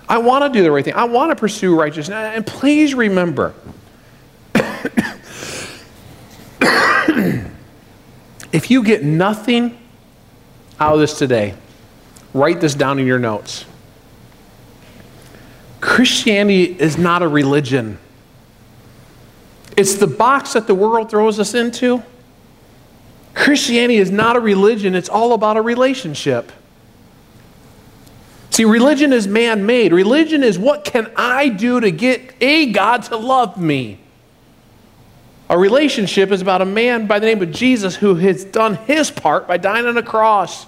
I 0.10 0.18
want 0.18 0.52
to 0.52 0.58
do 0.58 0.64
the 0.64 0.72
right 0.72 0.84
thing. 0.84 0.96
I 0.96 1.04
want 1.04 1.30
to 1.30 1.36
pursue 1.36 1.80
righteousness. 1.80 2.18
And 2.18 2.46
please 2.46 2.96
remember 2.96 3.54
if 8.52 8.72
you 8.72 8.84
get 8.84 9.04
nothing 9.04 9.78
out 10.80 10.96
of 10.96 11.00
this 11.00 11.18
today, 11.18 11.54
write 12.34 12.60
this 12.60 12.74
down 12.74 12.98
in 12.98 13.06
your 13.06 13.20
notes. 13.20 13.66
Christianity 15.80 16.76
is 16.80 16.98
not 16.98 17.22
a 17.22 17.28
religion. 17.28 18.00
It's 19.78 19.94
the 19.96 20.08
box 20.08 20.54
that 20.54 20.66
the 20.66 20.76
world 20.76 21.12
throws 21.12 21.40
us 21.40 21.54
into. 21.54 22.02
Christianity 23.36 23.98
is 23.98 24.10
not 24.10 24.36
a 24.36 24.40
religion, 24.40 24.96
it's 24.96 25.08
all 25.08 25.34
about 25.34 25.56
a 25.56 25.62
relationship. 25.62 26.52
See, 28.60 28.66
religion 28.66 29.14
is 29.14 29.26
man 29.26 29.66
made. 29.66 29.94
Religion 29.94 30.44
is 30.44 30.60
what 30.60 30.84
can 30.84 31.10
I 31.16 31.48
do 31.48 31.80
to 31.80 31.92
get 31.92 32.34
a 32.42 32.74
God 32.74 33.04
to 33.04 33.16
love 33.16 33.56
me? 33.56 34.02
A 35.50 35.58
relationship 35.58 36.30
is 36.30 36.42
about 36.42 36.62
a 36.62 36.66
man 36.66 37.08
by 37.08 37.20
the 37.20 37.26
name 37.26 37.42
of 37.42 37.54
Jesus 37.54 37.96
who 37.96 38.16
has 38.16 38.44
done 38.44 38.76
his 38.76 39.12
part 39.12 39.48
by 39.48 39.56
dying 39.56 39.86
on 39.86 39.96
a 39.96 40.04
cross, 40.04 40.68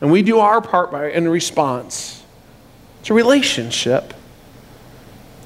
and 0.00 0.12
we 0.12 0.22
do 0.22 0.38
our 0.38 0.60
part 0.60 0.92
by, 0.92 1.10
in 1.10 1.26
response. 1.26 2.22
It's 3.00 3.10
a 3.10 3.14
relationship. 3.14 4.14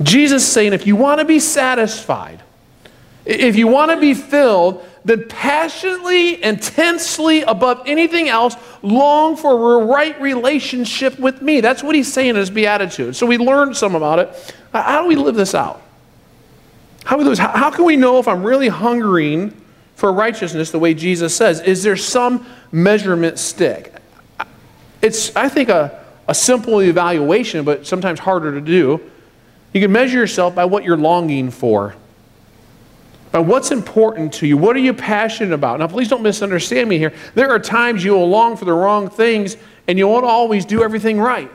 Jesus 0.02 0.46
saying 0.46 0.74
if 0.74 0.86
you 0.86 0.96
want 0.96 1.20
to 1.20 1.24
be 1.24 1.40
satisfied, 1.40 2.42
if 3.24 3.56
you 3.56 3.68
want 3.68 3.90
to 3.90 3.96
be 3.96 4.12
filled, 4.12 4.86
then 5.06 5.28
passionately, 5.28 6.42
intensely, 6.42 7.42
above 7.42 7.82
anything 7.86 8.28
else, 8.28 8.56
long 8.82 9.36
for 9.36 9.80
a 9.80 9.86
right 9.86 10.20
relationship 10.20 11.16
with 11.20 11.40
me. 11.40 11.60
That's 11.60 11.80
what 11.80 11.94
he's 11.94 12.12
saying 12.12 12.30
in 12.30 12.36
his 12.36 12.50
Beatitude. 12.50 13.14
So 13.14 13.24
we 13.24 13.38
learned 13.38 13.76
some 13.76 13.94
about 13.94 14.18
it. 14.18 14.54
How 14.72 15.02
do 15.02 15.08
we 15.08 15.14
live 15.14 15.36
this 15.36 15.54
out? 15.54 15.80
How, 17.04 17.22
how, 17.22 17.48
how 17.56 17.70
can 17.70 17.84
we 17.84 17.94
know 17.94 18.18
if 18.18 18.26
I'm 18.26 18.42
really 18.42 18.66
hungering 18.66 19.54
for 19.94 20.12
righteousness 20.12 20.72
the 20.72 20.80
way 20.80 20.92
Jesus 20.92 21.36
says? 21.36 21.60
Is 21.60 21.84
there 21.84 21.96
some 21.96 22.44
measurement 22.72 23.38
stick? 23.38 23.94
It's, 25.00 25.34
I 25.36 25.48
think, 25.48 25.68
a, 25.68 26.04
a 26.26 26.34
simple 26.34 26.82
evaluation, 26.82 27.64
but 27.64 27.86
sometimes 27.86 28.18
harder 28.18 28.50
to 28.52 28.60
do. 28.60 29.00
You 29.72 29.80
can 29.80 29.92
measure 29.92 30.18
yourself 30.18 30.56
by 30.56 30.64
what 30.64 30.82
you're 30.82 30.96
longing 30.96 31.52
for. 31.52 31.94
Now, 33.32 33.42
what's 33.42 33.70
important 33.70 34.32
to 34.34 34.46
you? 34.46 34.56
What 34.56 34.76
are 34.76 34.80
you 34.80 34.94
passionate 34.94 35.52
about? 35.52 35.80
Now, 35.80 35.88
please 35.88 36.08
don't 36.08 36.22
misunderstand 36.22 36.88
me 36.88 36.98
here. 36.98 37.12
There 37.34 37.50
are 37.50 37.58
times 37.58 38.02
you 38.02 38.12
will 38.12 38.28
long 38.28 38.56
for 38.56 38.64
the 38.64 38.72
wrong 38.72 39.10
things 39.10 39.56
and 39.88 39.98
you 39.98 40.08
won't 40.08 40.24
always 40.24 40.64
do 40.64 40.82
everything 40.82 41.18
right. 41.18 41.50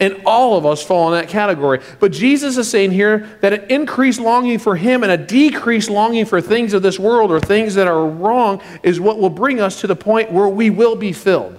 And 0.00 0.22
all 0.24 0.56
of 0.56 0.64
us 0.64 0.82
fall 0.82 1.12
in 1.12 1.20
that 1.20 1.28
category. 1.28 1.80
But 2.00 2.10
Jesus 2.12 2.56
is 2.56 2.70
saying 2.70 2.92
here 2.92 3.38
that 3.42 3.52
an 3.52 3.70
increased 3.70 4.18
longing 4.18 4.58
for 4.58 4.74
Him 4.74 5.02
and 5.02 5.12
a 5.12 5.18
decreased 5.18 5.90
longing 5.90 6.24
for 6.24 6.40
things 6.40 6.72
of 6.72 6.82
this 6.82 6.98
world 6.98 7.30
or 7.30 7.38
things 7.38 7.74
that 7.74 7.86
are 7.86 8.06
wrong 8.06 8.62
is 8.82 8.98
what 8.98 9.18
will 9.18 9.30
bring 9.30 9.60
us 9.60 9.82
to 9.82 9.86
the 9.86 9.96
point 9.96 10.32
where 10.32 10.48
we 10.48 10.70
will 10.70 10.96
be 10.96 11.12
filled. 11.12 11.58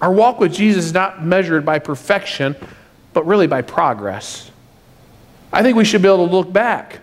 Our 0.00 0.12
walk 0.12 0.38
with 0.38 0.54
Jesus 0.54 0.86
is 0.86 0.92
not 0.92 1.24
measured 1.24 1.64
by 1.64 1.80
perfection, 1.80 2.54
but 3.12 3.26
really 3.26 3.48
by 3.48 3.62
progress. 3.62 4.50
I 5.52 5.62
think 5.62 5.76
we 5.76 5.84
should 5.84 6.02
be 6.02 6.08
able 6.08 6.28
to 6.28 6.32
look 6.32 6.52
back. 6.52 7.00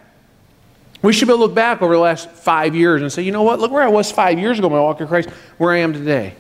We 1.02 1.14
should 1.14 1.28
be 1.28 1.34
able 1.34 1.40
to 1.40 1.46
look 1.48 1.56
back 1.56 1.82
over 1.82 1.94
the 1.94 2.00
last 2.00 2.30
five 2.30 2.76
years 2.76 3.02
and 3.02 3.12
say, 3.12 3.24
you 3.24 3.32
know 3.32 3.44
what? 3.44 3.60
Look 3.60 3.72
where 3.72 3.84
I 3.84 3.88
was 3.88 4.12
five 4.12 4.38
years 4.38 4.60
ago, 4.60 4.70
my 4.70 4.80
walk 4.80 5.00
with 5.00 5.10
Christ, 5.10 5.30
where 5.58 5.72
I 5.72 5.78
am 5.78 5.94
today. 5.94 6.36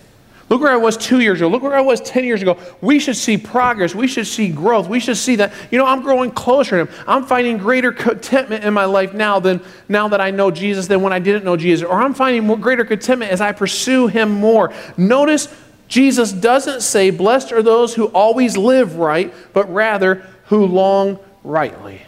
Look 0.52 0.60
where 0.60 0.71
I 0.74 0.76
was 0.76 0.97
two 0.97 1.21
years 1.21 1.39
ago. 1.39 1.47
Look 1.47 1.63
where 1.63 1.74
I 1.74 1.80
was 1.80 2.02
10 2.02 2.26
years 2.26 2.41
ago. 2.41 2.58
We 2.82 3.00
should 3.00 3.15
see 3.15 3.38
progress. 3.38 3.95
We 3.95 4.06
should 4.06 4.28
see 4.28 4.50
growth. 4.50 4.89
We 4.89 5.00
should 5.00 5.15
see 5.15 5.38
that, 5.38 5.54
you 5.71 5.78
know, 5.78 5.86
I'm 5.86 6.02
growing 6.02 6.30
closer 6.30 6.71
to 6.71 6.91
Him. 6.91 7.04
I'm 7.08 7.24
finding 7.24 7.58
greater 7.58 7.93
contentment 7.93 8.65
in 8.65 8.74
my 8.74 8.84
life 8.84 9.13
now 9.13 9.39
than 9.39 9.62
now 9.88 10.10
that 10.10 10.19
I 10.19 10.30
know 10.32 10.52
Jesus 10.52 10.88
than 10.88 11.02
when 11.02 11.13
I 11.13 11.19
didn't 11.19 11.45
know 11.45 11.56
Jesus. 11.56 11.88
Or 11.88 12.02
I'm 12.02 12.13
finding 12.13 12.45
more 12.45 12.58
greater 12.58 12.84
contentment 12.84 13.32
as 13.32 13.39
I 13.39 13.54
pursue 13.54 14.08
Him 14.08 14.30
more. 14.30 14.74
Notice 14.97 15.47
Jesus 15.88 16.34
doesn't 16.34 16.82
say, 16.82 17.12
Blessed 17.12 17.54
are 17.54 17.63
those 17.63 17.95
who 17.95 18.08
always 18.08 18.58
live 18.58 18.97
right, 18.97 19.34
but 19.54 19.74
rather 19.74 20.28
who 20.47 20.65
long 20.65 21.17
rightly. 21.45 22.02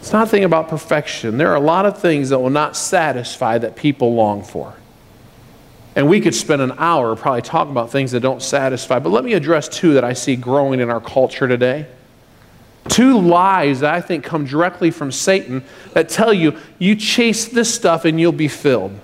It's 0.00 0.12
not 0.12 0.28
a 0.28 0.30
thing 0.30 0.44
about 0.44 0.68
perfection. 0.68 1.38
There 1.38 1.50
are 1.50 1.56
a 1.56 1.60
lot 1.60 1.86
of 1.86 1.98
things 2.00 2.28
that 2.30 2.38
will 2.38 2.50
not 2.50 2.76
satisfy 2.76 3.58
that 3.58 3.76
people 3.76 4.14
long 4.14 4.42
for. 4.42 4.74
And 5.96 6.08
we 6.08 6.20
could 6.20 6.34
spend 6.34 6.62
an 6.62 6.72
hour 6.78 7.16
probably 7.16 7.42
talking 7.42 7.72
about 7.72 7.90
things 7.90 8.12
that 8.12 8.20
don't 8.20 8.40
satisfy. 8.40 9.00
But 9.00 9.10
let 9.10 9.24
me 9.24 9.32
address 9.32 9.68
two 9.68 9.94
that 9.94 10.04
I 10.04 10.12
see 10.12 10.36
growing 10.36 10.80
in 10.80 10.90
our 10.90 11.00
culture 11.00 11.48
today. 11.48 11.88
Two 12.88 13.20
lies 13.20 13.80
that 13.80 13.92
I 13.92 14.00
think 14.00 14.24
come 14.24 14.46
directly 14.46 14.90
from 14.90 15.10
Satan 15.10 15.64
that 15.92 16.08
tell 16.08 16.32
you, 16.32 16.56
you 16.78 16.94
chase 16.94 17.48
this 17.48 17.74
stuff 17.74 18.04
and 18.04 18.20
you'll 18.20 18.32
be 18.32 18.48
filled. 18.48 18.98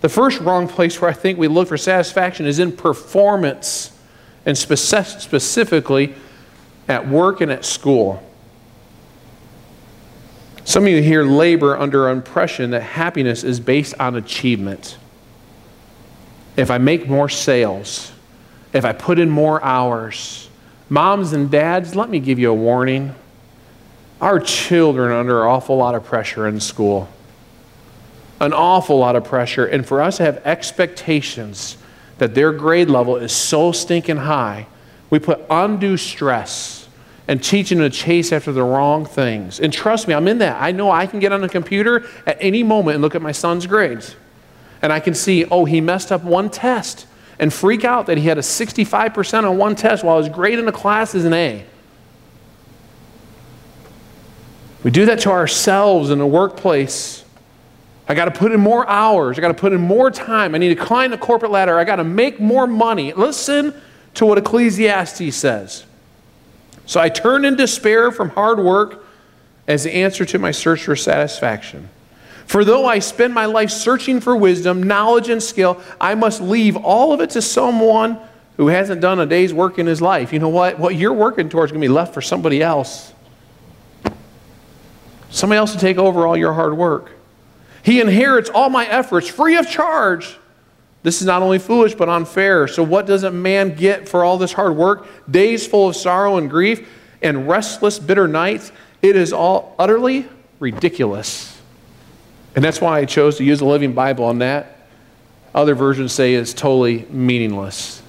The 0.00 0.08
first 0.08 0.40
wrong 0.40 0.66
place 0.66 1.00
where 1.00 1.10
I 1.10 1.14
think 1.14 1.38
we 1.38 1.46
look 1.46 1.68
for 1.68 1.76
satisfaction 1.76 2.46
is 2.46 2.58
in 2.58 2.72
performance, 2.72 3.92
and 4.46 4.56
specifically 4.56 6.14
at 6.88 7.06
work 7.06 7.42
and 7.42 7.52
at 7.52 7.66
school. 7.66 8.22
Some 10.70 10.84
of 10.84 10.90
you 10.90 11.02
here 11.02 11.24
labor 11.24 11.76
under 11.76 12.08
impression 12.10 12.70
that 12.70 12.82
happiness 12.82 13.42
is 13.42 13.58
based 13.58 13.92
on 13.98 14.14
achievement 14.14 14.98
if 16.56 16.70
I 16.70 16.78
make 16.78 17.08
more 17.08 17.28
sales, 17.28 18.12
if 18.72 18.84
I 18.84 18.92
put 18.92 19.18
in 19.18 19.30
more 19.30 19.60
hours. 19.64 20.48
Moms 20.88 21.32
and 21.32 21.50
dads, 21.50 21.96
let 21.96 22.08
me 22.08 22.20
give 22.20 22.38
you 22.38 22.52
a 22.52 22.54
warning. 22.54 23.16
Our 24.20 24.38
children 24.38 25.10
are 25.10 25.18
under 25.18 25.40
an 25.40 25.48
awful 25.48 25.76
lot 25.76 25.96
of 25.96 26.04
pressure 26.04 26.46
in 26.46 26.60
school. 26.60 27.08
An 28.38 28.52
awful 28.52 28.96
lot 28.96 29.16
of 29.16 29.24
pressure. 29.24 29.66
And 29.66 29.84
for 29.84 30.00
us 30.00 30.18
to 30.18 30.22
have 30.22 30.36
expectations 30.46 31.78
that 32.18 32.36
their 32.36 32.52
grade 32.52 32.88
level 32.88 33.16
is 33.16 33.32
so 33.32 33.72
stinking 33.72 34.18
high, 34.18 34.68
we 35.10 35.18
put 35.18 35.40
undue 35.50 35.96
stress 35.96 36.79
and 37.30 37.40
teaching 37.40 37.78
them 37.78 37.88
to 37.88 37.96
chase 37.96 38.32
after 38.32 38.50
the 38.50 38.62
wrong 38.62 39.06
things. 39.06 39.60
And 39.60 39.72
trust 39.72 40.08
me, 40.08 40.14
I'm 40.14 40.26
in 40.26 40.38
that. 40.38 40.60
I 40.60 40.72
know 40.72 40.90
I 40.90 41.06
can 41.06 41.20
get 41.20 41.30
on 41.30 41.44
a 41.44 41.48
computer 41.48 42.04
at 42.26 42.36
any 42.40 42.64
moment 42.64 42.96
and 42.96 43.02
look 43.02 43.14
at 43.14 43.22
my 43.22 43.30
son's 43.30 43.68
grades 43.68 44.16
and 44.82 44.92
I 44.92 44.98
can 44.98 45.14
see, 45.14 45.44
oh, 45.44 45.64
he 45.64 45.80
messed 45.80 46.10
up 46.10 46.24
one 46.24 46.50
test 46.50 47.06
and 47.38 47.54
freak 47.54 47.84
out 47.84 48.06
that 48.06 48.18
he 48.18 48.26
had 48.26 48.36
a 48.36 48.40
65% 48.40 49.48
on 49.48 49.56
one 49.56 49.76
test 49.76 50.02
while 50.02 50.18
his 50.18 50.28
grade 50.28 50.58
in 50.58 50.66
the 50.66 50.72
class 50.72 51.14
is 51.14 51.24
an 51.24 51.32
A. 51.32 51.64
We 54.82 54.90
do 54.90 55.06
that 55.06 55.20
to 55.20 55.30
ourselves 55.30 56.10
in 56.10 56.18
the 56.18 56.26
workplace. 56.26 57.24
I 58.08 58.14
got 58.14 58.24
to 58.24 58.32
put 58.32 58.50
in 58.50 58.58
more 58.58 58.88
hours. 58.88 59.38
I 59.38 59.40
got 59.40 59.48
to 59.48 59.54
put 59.54 59.72
in 59.72 59.80
more 59.80 60.10
time. 60.10 60.56
I 60.56 60.58
need 60.58 60.76
to 60.76 60.84
climb 60.84 61.12
the 61.12 61.18
corporate 61.18 61.52
ladder. 61.52 61.78
I 61.78 61.84
got 61.84 61.96
to 61.96 62.04
make 62.04 62.40
more 62.40 62.66
money. 62.66 63.12
Listen 63.12 63.72
to 64.14 64.26
what 64.26 64.36
Ecclesiastes 64.36 65.36
says. 65.36 65.84
So 66.86 67.00
I 67.00 67.08
turned 67.08 67.46
in 67.46 67.56
despair 67.56 68.10
from 68.10 68.30
hard 68.30 68.58
work 68.58 69.04
as 69.68 69.84
the 69.84 69.94
answer 69.94 70.24
to 70.24 70.38
my 70.38 70.50
search 70.50 70.84
for 70.84 70.96
satisfaction. 70.96 71.88
For 72.46 72.64
though 72.64 72.84
I 72.84 72.98
spend 72.98 73.32
my 73.32 73.44
life 73.44 73.70
searching 73.70 74.20
for 74.20 74.34
wisdom, 74.34 74.82
knowledge, 74.82 75.28
and 75.28 75.40
skill, 75.40 75.80
I 76.00 76.16
must 76.16 76.40
leave 76.40 76.76
all 76.76 77.12
of 77.12 77.20
it 77.20 77.30
to 77.30 77.42
someone 77.42 78.18
who 78.56 78.66
hasn't 78.66 79.00
done 79.00 79.20
a 79.20 79.26
day's 79.26 79.54
work 79.54 79.78
in 79.78 79.86
his 79.86 80.02
life. 80.02 80.32
You 80.32 80.40
know 80.40 80.48
what? 80.48 80.76
What 80.78 80.96
you're 80.96 81.12
working 81.12 81.48
towards 81.48 81.70
is 81.70 81.72
going 81.72 81.82
to 81.82 81.88
be 81.88 81.94
left 81.94 82.12
for 82.12 82.20
somebody 82.20 82.60
else. 82.60 83.12
Somebody 85.30 85.58
else 85.58 85.72
to 85.74 85.78
take 85.78 85.96
over 85.96 86.26
all 86.26 86.36
your 86.36 86.52
hard 86.52 86.76
work. 86.76 87.12
He 87.84 88.00
inherits 88.00 88.50
all 88.50 88.68
my 88.68 88.84
efforts 88.86 89.28
free 89.28 89.56
of 89.56 89.68
charge. 89.68 90.36
This 91.02 91.20
is 91.20 91.26
not 91.26 91.42
only 91.42 91.58
foolish, 91.58 91.94
but 91.94 92.08
unfair. 92.08 92.68
So, 92.68 92.82
what 92.82 93.06
does 93.06 93.22
a 93.22 93.30
man 93.30 93.74
get 93.74 94.08
for 94.08 94.24
all 94.24 94.36
this 94.36 94.52
hard 94.52 94.76
work? 94.76 95.06
Days 95.30 95.66
full 95.66 95.88
of 95.88 95.96
sorrow 95.96 96.36
and 96.36 96.50
grief 96.50 96.88
and 97.22 97.48
restless, 97.48 97.98
bitter 97.98 98.28
nights. 98.28 98.70
It 99.00 99.16
is 99.16 99.32
all 99.32 99.74
utterly 99.78 100.28
ridiculous. 100.58 101.58
And 102.54 102.64
that's 102.64 102.80
why 102.80 102.98
I 102.98 103.04
chose 103.06 103.38
to 103.38 103.44
use 103.44 103.60
the 103.60 103.64
Living 103.64 103.94
Bible 103.94 104.24
on 104.24 104.38
that. 104.38 104.86
Other 105.54 105.74
versions 105.74 106.12
say 106.12 106.34
it's 106.34 106.52
totally 106.52 107.06
meaningless. 107.10 108.02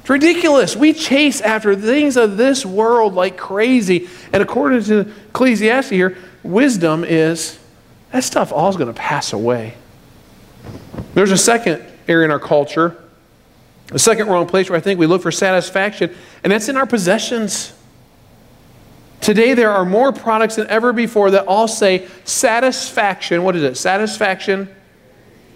It's 0.00 0.10
ridiculous. 0.10 0.76
We 0.76 0.92
chase 0.92 1.40
after 1.40 1.74
things 1.74 2.16
of 2.16 2.36
this 2.36 2.66
world 2.66 3.14
like 3.14 3.36
crazy. 3.36 4.08
And 4.32 4.42
according 4.42 4.84
to 4.84 5.12
Ecclesiastes 5.30 5.90
here, 5.90 6.16
wisdom 6.42 7.04
is 7.04 7.58
that 8.12 8.22
stuff 8.22 8.52
all 8.52 8.68
is 8.68 8.76
going 8.76 8.92
to 8.92 8.98
pass 8.98 9.32
away. 9.32 9.74
There's 11.16 11.30
a 11.30 11.38
second 11.38 11.82
area 12.08 12.26
in 12.26 12.30
our 12.30 12.38
culture, 12.38 12.94
a 13.90 13.98
second 13.98 14.28
wrong 14.28 14.46
place 14.46 14.68
where 14.68 14.76
I 14.76 14.82
think 14.82 15.00
we 15.00 15.06
look 15.06 15.22
for 15.22 15.32
satisfaction, 15.32 16.14
and 16.44 16.52
that's 16.52 16.68
in 16.68 16.76
our 16.76 16.84
possessions. 16.84 17.72
Today, 19.22 19.54
there 19.54 19.70
are 19.70 19.86
more 19.86 20.12
products 20.12 20.56
than 20.56 20.66
ever 20.66 20.92
before 20.92 21.30
that 21.30 21.46
all 21.46 21.68
say 21.68 22.06
satisfaction. 22.24 23.44
What 23.44 23.56
is 23.56 23.62
it? 23.62 23.78
Satisfaction 23.78 24.68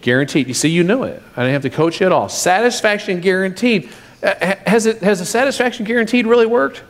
guaranteed. 0.01 0.49
You 0.49 0.55
see, 0.55 0.71
you 0.71 0.83
knew 0.83 1.03
it. 1.03 1.23
I 1.37 1.43
didn't 1.43 1.53
have 1.53 1.63
to 1.71 1.71
coach 1.71 2.01
you 2.01 2.07
at 2.07 2.13
all. 2.13 2.31
Satisfaction 2.31 3.21
guaranteed. 3.21 3.91
Uh, 4.23 4.57
has, 4.67 4.87
it, 4.87 5.03
has 5.03 5.19
the 5.19 5.27
satisfaction 5.27 5.85
guaranteed 5.85 6.27
really 6.27 6.47
worked? 6.47 6.83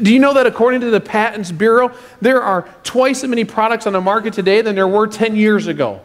Do 0.00 0.12
you 0.12 0.20
know 0.20 0.34
that 0.34 0.46
according 0.46 0.82
to 0.82 0.90
the 0.90 1.00
Patents 1.00 1.50
Bureau, 1.50 1.92
there 2.20 2.42
are 2.42 2.72
twice 2.84 3.24
as 3.24 3.28
many 3.28 3.44
products 3.44 3.88
on 3.88 3.92
the 3.92 4.00
market 4.00 4.34
today 4.34 4.62
than 4.62 4.76
there 4.76 4.86
were 4.86 5.08
10 5.08 5.34
years 5.34 5.66
ago? 5.66 6.00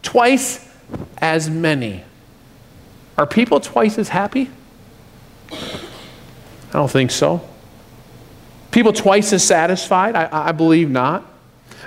Twice 0.00 0.70
as 1.18 1.48
many. 1.48 2.04
Are 3.16 3.26
people 3.26 3.60
twice 3.60 3.98
as 3.98 4.08
happy? 4.08 4.50
I 5.50 6.72
don't 6.72 6.90
think 6.90 7.10
so. 7.10 7.48
People 8.70 8.92
twice 8.92 9.32
as 9.32 9.44
satisfied? 9.44 10.16
I, 10.16 10.48
I 10.48 10.52
believe 10.52 10.90
not. 10.90 11.24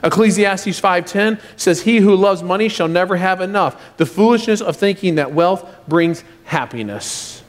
Ecclesiastes 0.03 0.79
5:10 0.79 1.39
says, 1.55 1.81
"He 1.81 1.97
who 1.97 2.15
loves 2.15 2.43
money 2.43 2.69
shall 2.69 2.88
never 2.88 3.17
have 3.17 3.41
enough." 3.41 3.75
The 3.97 4.05
foolishness 4.05 4.62
of 4.62 4.75
thinking 4.75 5.15
that 5.15 5.33
wealth 5.33 5.65
brings 5.88 6.23
happiness. 6.45 7.41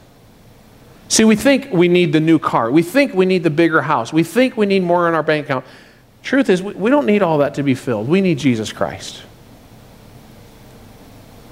See, 1.08 1.24
we 1.24 1.36
think 1.36 1.68
we 1.72 1.88
need 1.88 2.12
the 2.12 2.20
new 2.20 2.38
car. 2.38 2.70
We 2.70 2.82
think 2.82 3.14
we 3.14 3.26
need 3.26 3.42
the 3.42 3.50
bigger 3.50 3.82
house. 3.82 4.12
We 4.12 4.22
think 4.22 4.56
we 4.56 4.66
need 4.66 4.82
more 4.82 5.08
in 5.08 5.14
our 5.14 5.22
bank 5.22 5.46
account. 5.46 5.64
Truth 6.22 6.50
is, 6.50 6.62
we 6.62 6.90
don't 6.90 7.06
need 7.06 7.22
all 7.22 7.38
that 7.38 7.54
to 7.54 7.62
be 7.62 7.74
filled. 7.74 8.08
We 8.08 8.20
need 8.20 8.38
Jesus 8.38 8.72
Christ. 8.72 9.22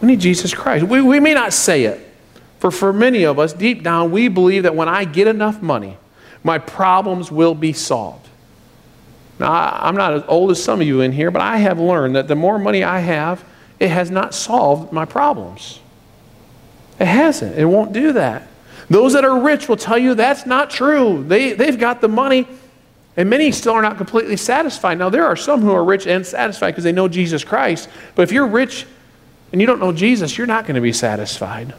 We 0.01 0.09
need 0.09 0.21
Jesus 0.21 0.55
Christ. 0.55 0.85
We, 0.85 1.01
we 1.01 1.21
may 1.21 1.35
not 1.35 1.53
say 1.53 1.85
it, 1.85 2.01
for 2.59 2.71
for 2.71 2.93
many 2.93 3.25
of 3.25 3.39
us, 3.39 3.53
deep 3.53 3.83
down, 3.83 4.11
we 4.11 4.29
believe 4.29 4.65
that 4.65 4.75
when 4.75 4.89
I 4.89 5.05
get 5.05 5.29
enough 5.29 5.63
money, 5.63 5.97
my 6.43 6.59
problems 6.59 7.31
will 7.31 7.55
be 7.55 7.73
solved. 7.73 8.29
Now, 9.39 9.53
I'm 9.53 9.97
not 9.97 10.15
as 10.15 10.23
old 10.29 10.51
as 10.51 10.63
some 10.63 10.81
of 10.81 10.87
you 10.87 11.01
in 11.01 11.13
here, 11.13 11.31
but 11.31 11.43
I 11.43 11.59
have 11.59 11.79
learned 11.79 12.17
that 12.17 12.29
the 12.29 12.37
more 12.37 12.59
money 12.59 12.83
I 12.83 13.01
have, 13.01 13.45
it 13.79 13.89
has 13.89 14.11
not 14.11 14.35
solved 14.35 14.93
my 14.93 15.05
problems. 15.05 15.81
It 16.99 17.07
hasn't. 17.07 17.59
It 17.59 17.67
won't 17.67 17.93
do 17.93 18.13
that. 18.15 18.49
Those 18.89 19.13
that 19.15 19.25
are 19.25 19.41
rich 19.41 19.69
will 19.69 19.77
tell 19.77 19.99
you 19.99 20.15
that's 20.15 20.47
not 20.47 20.71
true. 20.71 21.25
They, 21.27 21.53
they've 21.53 21.79
got 21.79 22.01
the 22.01 22.09
money, 22.09 22.47
and 23.17 23.29
many 23.29 23.53
still 23.53 23.75
are 23.75 23.83
not 23.83 23.99
completely 23.99 24.37
satisfied. 24.37 24.99
Now, 24.99 25.11
there 25.11 25.27
are 25.27 25.37
some 25.37 25.61
who 25.61 25.73
are 25.73 25.85
rich 25.85 26.07
and 26.07 26.25
satisfied 26.25 26.71
because 26.71 26.85
they 26.85 26.93
know 26.93 27.09
Jesus 27.09 27.45
Christ, 27.45 27.89
but 28.15 28.23
if 28.23 28.33
you're 28.33 28.47
rich 28.47 28.87
and 29.53 29.61
you 29.61 29.67
don't 29.67 29.81
know 29.81 29.93
Jesus, 29.93 30.37
you're 30.37 30.47
not 30.47 30.67
going 30.67 30.75
to 30.75 30.81
be 30.81 30.93
satisfied. 30.93 31.75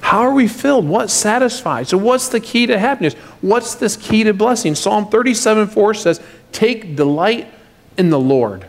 How 0.00 0.20
are 0.20 0.32
we 0.32 0.48
filled? 0.48 0.88
What 0.88 1.10
satisfies? 1.10 1.90
So, 1.90 1.98
what's 1.98 2.28
the 2.28 2.40
key 2.40 2.66
to 2.66 2.78
happiness? 2.78 3.14
What's 3.42 3.74
this 3.74 3.96
key 3.96 4.24
to 4.24 4.32
blessing? 4.32 4.74
Psalm 4.74 5.10
37 5.10 5.68
4 5.68 5.94
says, 5.94 6.20
Take 6.50 6.96
delight 6.96 7.52
in 7.98 8.08
the 8.08 8.18
Lord. 8.18 8.64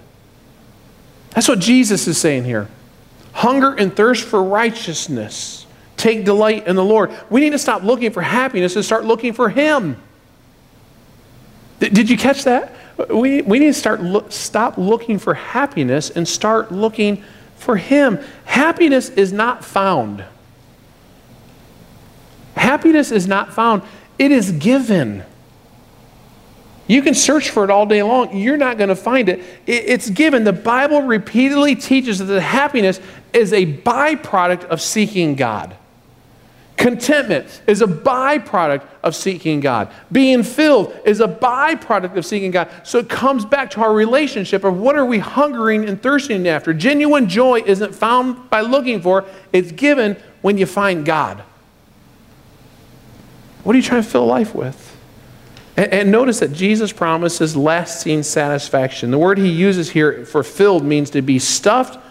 That's 1.32 1.48
what 1.48 1.60
Jesus 1.60 2.08
is 2.08 2.18
saying 2.18 2.44
here. 2.44 2.68
Hunger 3.32 3.74
and 3.74 3.96
thirst 3.96 4.26
for 4.26 4.44
righteousness. 4.44 5.66
Take 5.96 6.26
delight 6.26 6.68
in 6.68 6.76
the 6.76 6.84
Lord. 6.84 7.12
We 7.30 7.40
need 7.40 7.52
to 7.52 7.60
stop 7.60 7.84
looking 7.84 8.12
for 8.12 8.22
happiness 8.22 8.76
and 8.76 8.84
start 8.84 9.06
looking 9.06 9.32
for 9.32 9.48
Him. 9.48 9.96
Did 11.80 12.10
you 12.10 12.18
catch 12.18 12.44
that? 12.44 12.76
We, 13.10 13.42
we 13.44 13.60
need 13.60 13.68
to 13.68 13.74
start 13.74 14.34
stop 14.34 14.78
looking 14.78 15.20
for 15.20 15.34
happiness 15.34 16.10
and 16.10 16.28
start 16.28 16.72
looking 16.72 17.24
for 17.60 17.78
Him. 17.78 18.20
Happiness 18.46 19.10
is 19.10 19.32
not 19.32 19.64
found. 19.64 20.24
Happiness 22.56 23.12
is 23.12 23.28
not 23.28 23.54
found, 23.54 23.84
it 24.18 24.32
is 24.32 24.52
given. 24.52 25.24
You 26.88 27.04
can 27.04 27.14
search 27.14 27.52
for 27.52 27.64
it 27.64 27.70
all 27.70 27.86
day 27.86 28.02
long. 28.02 28.36
You're 28.36 28.58
not 28.58 28.80
going 28.80 28.90
to 28.90 28.96
find 28.96 29.30
it. 29.30 29.44
It's 29.68 30.10
given. 30.10 30.44
The 30.44 30.54
Bible 30.54 31.04
repeatedly 31.04 31.76
teaches 31.76 32.18
that 32.18 32.42
happiness 32.42 33.00
is 33.32 33.54
a 33.54 33.66
byproduct 33.66 34.64
of 34.66 34.82
seeking 34.82 35.36
God. 35.36 35.76
Contentment 36.80 37.62
is 37.68 37.82
a 37.82 37.86
byproduct 37.86 38.88
of 39.04 39.14
seeking 39.14 39.60
God. 39.60 39.92
Being 40.14 40.44
filled 40.44 40.98
is 41.04 41.20
a 41.20 41.28
byproduct 41.28 42.16
of 42.16 42.26
seeking 42.26 42.52
God. 42.52 42.70
So 42.84 43.00
it 43.00 43.10
comes 43.10 43.44
back 43.44 43.70
to 43.72 43.82
our 43.82 43.94
relationship 43.94 44.64
of 44.64 44.78
what 44.78 44.96
are 44.96 45.04
we 45.04 45.20
hungering 45.20 45.84
and 45.90 46.02
thirsting 46.02 46.48
after. 46.48 46.74
Genuine 46.74 47.28
joy 47.28 47.62
isn't 47.66 47.94
found 47.94 48.50
by 48.50 48.62
looking 48.62 49.02
for, 49.02 49.26
it's 49.52 49.74
given 49.74 50.16
when 50.42 50.58
you 50.58 50.66
find 50.66 51.06
God. 51.06 51.44
What 53.66 53.76
are 53.76 53.78
you 53.78 53.84
trying 53.84 54.04
to 54.04 54.10
fill 54.10 54.26
life 54.26 54.56
with? 54.56 54.98
And, 55.76 55.92
and 55.92 56.12
notice 56.12 56.40
that 56.40 56.54
Jesus 56.54 56.94
promises 56.94 57.58
lasting 57.58 58.24
satisfaction. 58.24 59.12
The 59.12 59.20
word 59.20 59.38
he 59.38 59.50
uses 59.50 59.90
here 59.90 60.26
for 60.26 60.44
filled 60.44 60.86
means 60.86 61.10
to 61.10 61.22
be 61.22 61.40
stuffed 61.40 62.02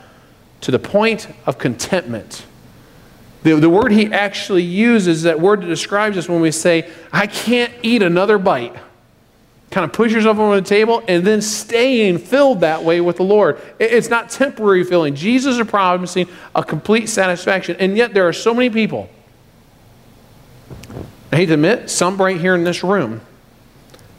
to 0.61 0.71
the 0.71 0.79
point 0.79 1.27
of 1.47 1.57
contentment. 1.57 2.45
The, 3.43 3.55
the 3.55 3.71
word 3.71 3.93
he 3.93 4.07
actually 4.07 4.65
uses, 4.65 5.23
that 5.23 5.41
word 5.41 5.63
that 5.63 5.67
describes 5.67 6.17
us 6.17 6.29
when 6.29 6.41
we 6.41 6.51
say, 6.51 6.91
I 7.13 7.27
can't 7.27 7.73
eat 7.83 8.03
another 8.03 8.39
bite. 8.39 8.75
Kind 9.71 9.85
of 9.85 9.93
push 9.93 10.13
yourself 10.13 10.39
on 10.39 10.57
the 10.57 10.63
table 10.63 11.03
and 11.07 11.27
then 11.27 11.43
staying 11.43 12.19
filled 12.19 12.61
that 12.61 12.83
way 12.83 13.01
with 13.01 13.19
the 13.19 13.23
Lord. 13.23 13.61
It's 13.79 14.09
not 14.09 14.31
temporary 14.31 14.83
filling. 14.83 15.15
Jesus 15.15 15.59
is 15.59 15.67
promising 15.67 16.27
a 16.55 16.65
complete 16.65 17.09
satisfaction. 17.09 17.77
And 17.79 17.97
yet 17.97 18.15
there 18.15 18.27
are 18.27 18.33
so 18.33 18.55
many 18.55 18.71
people, 18.71 19.11
I 21.31 21.37
hate 21.37 21.47
to 21.47 21.55
admit, 21.55 21.91
some 21.91 22.17
right 22.17 22.41
here 22.41 22.55
in 22.55 22.65
this 22.65 22.83
room, 22.83 23.21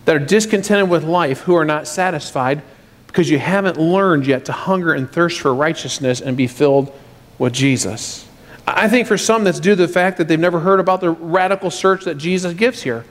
that 0.05 0.15
are 0.15 0.25
discontented 0.25 0.89
with 0.89 1.03
life 1.03 1.41
who 1.41 1.55
are 1.55 1.65
not 1.65 1.87
satisfied 1.87 2.61
because 3.07 3.27
you 3.29 3.39
haven't 3.39 3.77
learned 3.77 4.27
yet 4.27 4.45
to 4.45 4.51
hunger 4.51 4.93
and 4.93 5.11
thirst 5.11 5.39
for 5.39 5.53
righteousness 5.53 6.21
and 6.21 6.37
be 6.37 6.45
filled 6.45 6.95
with 7.39 7.53
Jesus. 7.53 8.28
I 8.75 8.87
think 8.87 9.07
for 9.07 9.17
some 9.17 9.43
that's 9.43 9.59
due 9.59 9.71
to 9.71 9.75
the 9.75 9.87
fact 9.87 10.17
that 10.17 10.27
they've 10.27 10.39
never 10.39 10.59
heard 10.59 10.79
about 10.79 11.01
the 11.01 11.11
radical 11.11 11.71
search 11.71 12.05
that 12.05 12.15
Jesus 12.15 12.53
gives 12.53 12.83
here. 12.83 13.05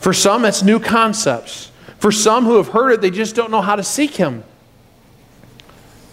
For 0.00 0.12
some, 0.12 0.44
it's 0.44 0.62
new 0.62 0.80
concepts. 0.80 1.70
For 1.98 2.10
some 2.10 2.44
who 2.44 2.56
have 2.56 2.68
heard 2.68 2.92
it, 2.92 3.00
they 3.00 3.10
just 3.10 3.36
don't 3.36 3.50
know 3.50 3.60
how 3.60 3.76
to 3.76 3.82
seek 3.82 4.16
Him. 4.16 4.42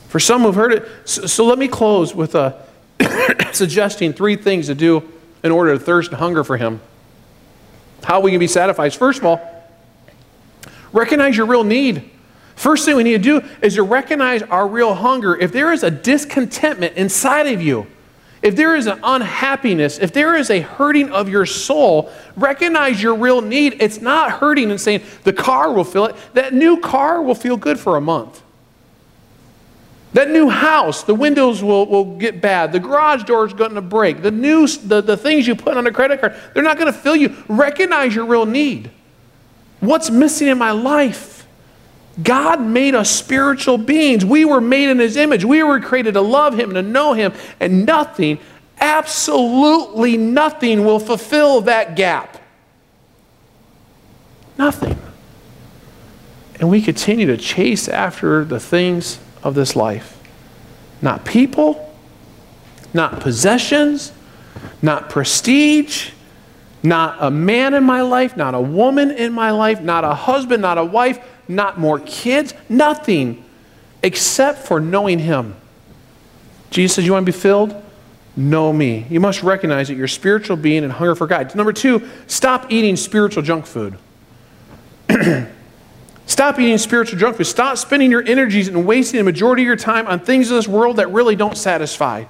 For 0.10 0.20
some 0.20 0.43
who've 0.43 0.56
heard 0.56 0.74
it, 0.74 0.88
so, 1.06 1.26
so 1.26 1.46
let 1.46 1.58
me 1.58 1.67
close 1.67 2.13
with 2.13 2.36
a 2.36 2.63
uh, 3.00 3.52
suggesting 3.52 4.13
three 4.13 4.36
things 4.36 4.67
to 4.67 4.76
do 4.76 5.10
in 5.43 5.52
order 5.52 5.74
to 5.74 5.80
thirst 5.80 6.12
and 6.12 6.20
hunger 6.20 6.43
for 6.43 6.58
Him. 6.58 6.82
How 8.04 8.20
we 8.20 8.32
can 8.32 8.39
be 8.39 8.48
satisfied. 8.48 8.93
First 8.93 9.20
of 9.20 9.26
all, 9.26 9.65
recognize 10.93 11.36
your 11.36 11.46
real 11.46 11.63
need. 11.63 12.10
First 12.56 12.86
thing 12.86 12.96
we 12.96 13.04
need 13.04 13.24
to 13.24 13.41
do 13.41 13.48
is 13.62 13.76
to 13.76 13.84
recognize 13.84 14.41
our 14.43 14.67
real 14.67 14.96
hunger. 14.96 15.36
If 15.36 15.52
there 15.52 15.72
is 15.72 15.84
a 15.84 15.91
discontentment 15.91 16.96
inside 16.96 17.48
of 17.48 17.62
you, 17.62 17.88
if 18.48 18.56
there 18.56 18.78
is 18.78 18.88
an 18.88 19.02
unhappiness, 19.04 20.00
if 20.00 20.14
there 20.14 20.34
is 20.34 20.50
a 20.50 20.62
hurting 20.62 21.10
of 21.10 21.28
your 21.28 21.46
soul, 21.46 22.10
recognize 22.38 23.04
your 23.04 23.14
real 23.14 23.42
need. 23.42 23.76
It's 23.82 24.00
not 24.00 24.32
hurting 24.32 24.72
and 24.72 24.80
saying 24.80 25.02
the 25.26 25.34
car 25.34 25.74
will 25.74 25.84
fill 25.84 26.06
it. 26.06 26.16
That 26.34 26.54
new 26.54 26.80
car 26.80 27.22
will 27.22 27.36
feel 27.36 27.58
good 27.58 27.78
for 27.78 27.98
a 27.98 28.02
month. 28.02 28.42
That 30.14 30.30
new 30.30 30.48
house, 30.48 31.04
the 31.04 31.14
windows 31.14 31.62
will, 31.62 31.88
will 31.88 32.18
get 32.18 32.40
bad. 32.40 32.72
The 32.72 32.80
garage 32.80 33.26
door 33.26 33.46
is 33.46 33.52
going 33.52 33.76
to 33.76 33.82
break. 33.82 34.22
The, 34.22 34.32
new, 34.32 34.66
the, 34.66 35.02
the 35.02 35.18
things 35.18 35.46
you 35.46 35.54
put 35.54 35.76
on 35.76 35.86
a 35.86 35.92
credit 35.92 36.22
card, 36.22 36.34
they're 36.54 36.64
not 36.64 36.78
going 36.78 36.92
to 36.92 36.98
fill 36.98 37.18
you. 37.18 37.36
Recognize 37.50 38.16
your 38.16 38.26
real 38.26 38.46
need. 38.46 38.90
What's 39.82 40.10
missing 40.10 40.48
in 40.48 40.58
my 40.58 40.72
life? 40.72 41.37
God 42.21 42.62
made 42.62 42.95
us 42.95 43.10
spiritual 43.10 43.77
beings. 43.77 44.25
We 44.25 44.43
were 44.45 44.62
made 44.62 44.89
in 44.89 44.99
His 44.99 45.17
image. 45.17 45.45
We 45.45 45.62
were 45.63 45.80
created 45.80 46.15
to 46.15 46.21
love 46.21 46.60
Him, 46.60 46.73
to 46.73 46.82
know 46.82 47.13
Him, 47.13 47.34
and 47.60 47.86
nothing, 47.86 48.39
absolutely 48.80 50.17
nothing, 50.17 50.84
will 50.84 50.99
fulfill 50.99 51.62
that 51.62 51.95
gap. 51.95 52.41
Nothing. 54.58 54.99
And 56.60 56.69
we 56.69 56.82
continue 56.82 57.27
to 57.27 57.38
chase 57.38 57.88
after 57.88 58.43
the 58.43 58.60
things 58.60 59.19
of 59.43 59.53
this 59.53 59.75
life. 59.75 60.19
Not 61.01 61.23
people, 61.23 61.93
not 62.95 63.19
possessions, 63.19 64.12
not 64.82 65.10
prestige, 65.12 66.10
not 66.82 67.17
a 67.19 67.30
man 67.30 67.75
in 67.75 67.84
my 67.84 68.01
life, 68.01 68.36
not 68.36 68.56
a 68.56 68.62
woman 68.62 69.12
in 69.12 69.34
my 69.34 69.51
life, 69.51 69.82
not 69.82 70.03
a 70.03 70.15
husband, 70.15 70.63
not 70.63 70.80
a 70.80 70.86
wife 70.86 71.19
not 71.48 71.80
more 71.80 72.00
kids, 72.00 72.54
nothing 72.70 73.44
except 74.04 74.60
for 74.60 74.80
knowing 74.80 75.20
Him. 75.20 75.56
Jesus 76.70 76.96
says, 76.96 77.06
You 77.06 77.14
want 77.14 77.26
to 77.26 77.32
be 77.32 77.38
filled? 77.38 77.84
Know 78.36 78.72
me. 78.72 79.06
You 79.10 79.20
must 79.20 79.42
recognize 79.42 79.88
that 79.88 79.96
you're 79.96 80.08
spiritual 80.08 80.58
being 80.58 80.84
and 80.84 80.94
hunger 80.94 81.16
for 81.16 81.26
God. 81.26 81.54
Number 81.56 81.74
two, 81.74 82.08
stop 82.28 82.72
eating 82.72 82.96
spiritual 82.96 83.42
junk 83.42 83.66
food. 83.66 83.98
Stop 86.28 86.60
eating 86.60 86.78
spiritual 86.78 87.18
junk 87.18 87.38
food. 87.38 87.46
Stop 87.46 87.78
spending 87.78 88.12
your 88.12 88.22
energies 88.22 88.68
and 88.68 88.86
wasting 88.86 89.18
the 89.18 89.24
majority 89.24 89.64
of 89.64 89.66
your 89.66 89.78
time 89.78 90.06
on 90.08 90.20
things 90.20 90.52
of 90.52 90.58
this 90.58 90.68
world 90.68 90.98
that 90.98 91.10
really 91.10 91.38
don't 91.38 91.58
satisfy. 91.58 92.26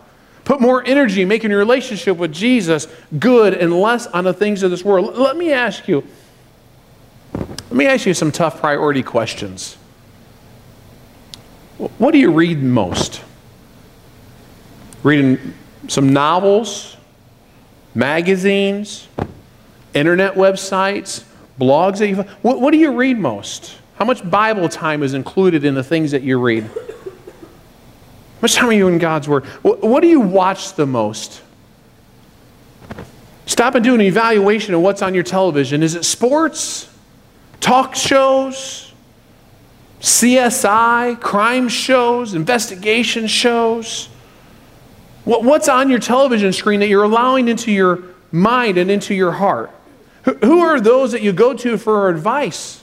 Put 0.45 0.61
more 0.61 0.85
energy 0.85 1.25
making 1.25 1.49
your 1.49 1.59
relationship 1.59 2.15
with 2.15 2.31
Jesus 2.31 2.87
good 3.17 3.55
and 3.55 3.81
less 3.81 4.05
on 4.05 4.23
the 4.23 4.33
things 4.33 4.61
of 4.61 4.69
this 4.69 4.85
world. 4.85 5.17
Let 5.17 5.35
me 5.35 5.51
ask 5.51 5.87
you 5.87 6.05
let 7.77 7.83
me 7.83 7.93
ask 7.93 8.07
you 8.07 8.13
some 8.15 8.31
tough 8.31 8.59
priority 8.59 9.03
questions. 9.03 9.75
What 11.77 12.11
do 12.11 12.17
you 12.17 12.31
read 12.31 12.63
most? 12.63 13.21
Reading 15.03 15.53
some 15.87 16.11
novels, 16.11 16.97
magazines, 17.93 19.07
internet 19.93 20.33
websites, 20.33 21.23
blogs 21.61 21.99
that 21.99 22.07
you 22.07 22.15
what, 22.41 22.59
what 22.59 22.71
do 22.71 22.79
you 22.79 22.93
read 22.93 23.19
most? 23.19 23.77
How 23.97 24.05
much 24.05 24.27
Bible 24.27 24.69
time 24.69 25.03
is 25.03 25.13
included 25.13 25.63
in 25.63 25.75
the 25.75 25.83
things 25.83 26.09
that 26.09 26.23
you 26.23 26.39
read? 26.41 26.63
How 26.63 28.41
much 28.41 28.55
time 28.55 28.69
are 28.69 28.73
you 28.73 28.87
in 28.87 28.97
God's 28.97 29.29
Word? 29.29 29.45
What, 29.61 29.83
what 29.83 30.01
do 30.01 30.07
you 30.07 30.21
watch 30.21 30.73
the 30.73 30.87
most? 30.87 31.43
Stop 33.45 33.75
and 33.75 33.83
do 33.83 33.93
an 33.93 34.01
evaluation 34.01 34.73
of 34.73 34.81
what's 34.81 35.03
on 35.03 35.13
your 35.13 35.23
television. 35.23 35.83
Is 35.83 35.93
it 35.93 36.05
sports? 36.05 36.89
Talk 37.59 37.95
shows, 37.95 38.93
CSI, 40.01 41.19
crime 41.19 41.69
shows, 41.69 42.33
investigation 42.33 43.27
shows. 43.27 44.09
What's 45.25 45.67
on 45.67 45.89
your 45.89 45.99
television 45.99 46.53
screen 46.53 46.79
that 46.79 46.87
you're 46.87 47.03
allowing 47.03 47.47
into 47.47 47.71
your 47.71 48.03
mind 48.31 48.77
and 48.77 48.89
into 48.89 49.13
your 49.13 49.33
heart? 49.33 49.71
Who 50.23 50.59
are 50.59 50.79
those 50.79 51.11
that 51.13 51.21
you 51.21 51.33
go 51.33 51.53
to 51.53 51.77
for 51.77 52.09
advice? 52.09 52.81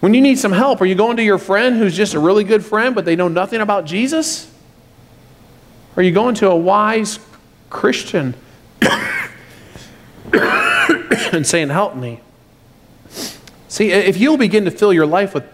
When 0.00 0.14
you 0.14 0.20
need 0.20 0.38
some 0.38 0.52
help, 0.52 0.80
are 0.80 0.86
you 0.86 0.96
going 0.96 1.16
to 1.18 1.22
your 1.22 1.38
friend 1.38 1.76
who's 1.76 1.96
just 1.96 2.14
a 2.14 2.18
really 2.18 2.42
good 2.42 2.64
friend, 2.64 2.94
but 2.94 3.04
they 3.04 3.14
know 3.14 3.28
nothing 3.28 3.60
about 3.60 3.84
Jesus? 3.84 4.52
Are 5.96 6.02
you 6.02 6.10
going 6.10 6.34
to 6.36 6.50
a 6.50 6.56
wise 6.56 7.20
Christian 7.70 8.34
and 10.32 11.46
saying, 11.46 11.68
Help 11.68 11.94
me? 11.94 12.20
See, 13.72 13.90
if 13.90 14.18
you'll 14.18 14.36
begin 14.36 14.66
to 14.66 14.70
fill 14.70 14.92
your 14.92 15.06
life 15.06 15.32
with 15.32 15.44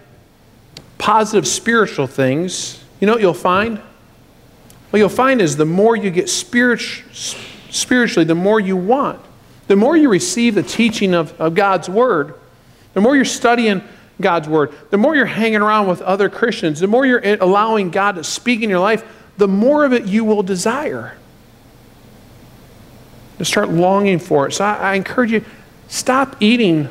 positive 0.98 1.46
spiritual 1.46 2.08
things, 2.08 2.82
you 2.98 3.06
know 3.06 3.12
what 3.12 3.22
you'll 3.22 3.32
find? 3.32 3.78
What 4.90 4.98
you'll 4.98 5.08
find 5.08 5.40
is 5.40 5.56
the 5.56 5.64
more 5.64 5.94
you 5.94 6.10
get 6.10 6.28
spirit, 6.28 6.80
spiritually, 7.70 8.24
the 8.24 8.34
more 8.34 8.58
you 8.58 8.76
want. 8.76 9.20
The 9.68 9.76
more 9.76 9.96
you 9.96 10.08
receive 10.08 10.56
the 10.56 10.64
teaching 10.64 11.14
of, 11.14 11.40
of 11.40 11.54
God's 11.54 11.88
Word, 11.88 12.34
the 12.92 13.00
more 13.00 13.14
you're 13.14 13.24
studying 13.24 13.82
God's 14.20 14.48
Word, 14.48 14.74
the 14.90 14.98
more 14.98 15.14
you're 15.14 15.24
hanging 15.24 15.62
around 15.62 15.86
with 15.86 16.02
other 16.02 16.28
Christians, 16.28 16.80
the 16.80 16.88
more 16.88 17.06
you're 17.06 17.22
allowing 17.40 17.90
God 17.90 18.16
to 18.16 18.24
speak 18.24 18.62
in 18.62 18.68
your 18.68 18.80
life, 18.80 19.04
the 19.36 19.46
more 19.46 19.84
of 19.84 19.92
it 19.92 20.06
you 20.06 20.24
will 20.24 20.42
desire. 20.42 21.16
To 23.38 23.44
start 23.44 23.68
longing 23.68 24.18
for 24.18 24.48
it. 24.48 24.54
So 24.54 24.64
I, 24.64 24.74
I 24.74 24.94
encourage 24.94 25.30
you, 25.30 25.44
stop 25.86 26.34
eating 26.40 26.88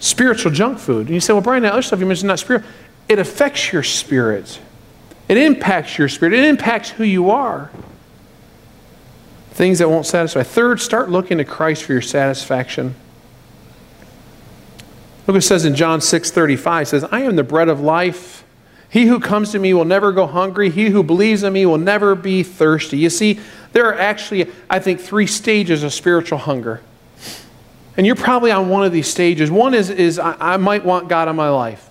spiritual 0.00 0.50
junk 0.50 0.78
food. 0.78 1.06
And 1.06 1.14
you 1.14 1.20
say, 1.20 1.32
well, 1.32 1.42
Brian, 1.42 1.62
that 1.62 1.72
other 1.72 1.82
stuff 1.82 2.00
you 2.00 2.06
mentioned 2.06 2.28
not 2.28 2.40
spiritual. 2.40 2.68
It 3.08 3.18
affects 3.18 3.72
your 3.72 3.82
spirit. 3.84 4.58
It 5.28 5.36
impacts 5.36 5.96
your 5.98 6.08
spirit. 6.08 6.34
It 6.34 6.44
impacts 6.44 6.90
who 6.90 7.04
you 7.04 7.30
are. 7.30 7.70
Things 9.52 9.78
that 9.78 9.88
won't 9.88 10.06
satisfy. 10.06 10.42
Third, 10.42 10.80
start 10.80 11.10
looking 11.10 11.38
to 11.38 11.44
Christ 11.44 11.84
for 11.84 11.92
your 11.92 12.02
satisfaction. 12.02 12.94
Look 15.26 15.34
what 15.34 15.36
it 15.36 15.42
says 15.42 15.64
in 15.64 15.76
John 15.76 16.00
6 16.00 16.30
35. 16.30 16.82
It 16.82 16.86
says, 16.86 17.04
I 17.04 17.20
am 17.22 17.36
the 17.36 17.44
bread 17.44 17.68
of 17.68 17.80
life. 17.80 18.44
He 18.88 19.06
who 19.06 19.20
comes 19.20 19.52
to 19.52 19.58
me 19.60 19.72
will 19.72 19.84
never 19.84 20.10
go 20.10 20.26
hungry. 20.26 20.70
He 20.70 20.86
who 20.86 21.04
believes 21.04 21.44
in 21.44 21.52
me 21.52 21.64
will 21.66 21.78
never 21.78 22.16
be 22.16 22.42
thirsty. 22.42 22.98
You 22.98 23.10
see, 23.10 23.38
there 23.72 23.86
are 23.86 23.98
actually, 23.98 24.50
I 24.68 24.80
think, 24.80 25.00
three 25.00 25.28
stages 25.28 25.84
of 25.84 25.92
spiritual 25.92 26.38
hunger. 26.38 26.80
And 28.00 28.06
you're 28.06 28.16
probably 28.16 28.50
on 28.50 28.70
one 28.70 28.82
of 28.82 28.92
these 28.92 29.08
stages. 29.08 29.50
One 29.50 29.74
is, 29.74 29.90
is 29.90 30.18
I, 30.18 30.34
I 30.40 30.56
might 30.56 30.86
want 30.86 31.10
God 31.10 31.28
in 31.28 31.36
my 31.36 31.50
life. 31.50 31.90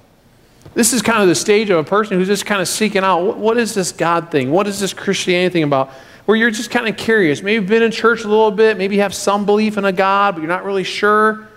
This 0.73 0.91
is 0.91 1.03
kind 1.03 1.21
of 1.21 1.27
the 1.27 1.35
stage 1.35 1.69
of 1.69 1.77
a 1.77 1.87
person 1.87 2.17
who's 2.17 2.27
just 2.27 2.47
kind 2.47 2.59
of 2.59 2.67
seeking 2.67 3.03
out 3.03 3.21
what, 3.21 3.37
what 3.37 3.57
is 3.59 3.75
this 3.75 3.91
God 3.91 4.31
thing? 4.31 4.49
What 4.49 4.65
is 4.65 4.79
this 4.79 4.91
Christianity 4.91 5.53
thing 5.53 5.63
about? 5.65 5.91
Where 6.25 6.35
you're 6.35 6.49
just 6.49 6.71
kind 6.71 6.87
of 6.87 6.97
curious. 6.97 7.43
Maybe 7.43 7.53
you've 7.53 7.67
been 7.67 7.83
in 7.83 7.91
church 7.91 8.23
a 8.23 8.27
little 8.27 8.49
bit, 8.49 8.75
maybe 8.75 8.95
you 8.95 9.03
have 9.03 9.13
some 9.13 9.45
belief 9.45 9.77
in 9.77 9.85
a 9.85 9.91
God, 9.91 10.33
but 10.33 10.41
you're 10.41 10.49
not 10.49 10.65
really 10.65 10.83
sure. 10.83 11.47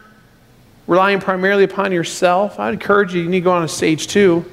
Relying 0.86 1.20
primarily 1.20 1.64
upon 1.64 1.90
yourself. 1.90 2.60
I'd 2.60 2.74
encourage 2.74 3.14
you, 3.14 3.22
you 3.22 3.30
need 3.30 3.40
to 3.40 3.44
go 3.44 3.52
on 3.52 3.62
to 3.62 3.68
stage 3.68 4.06
two. 4.06 4.44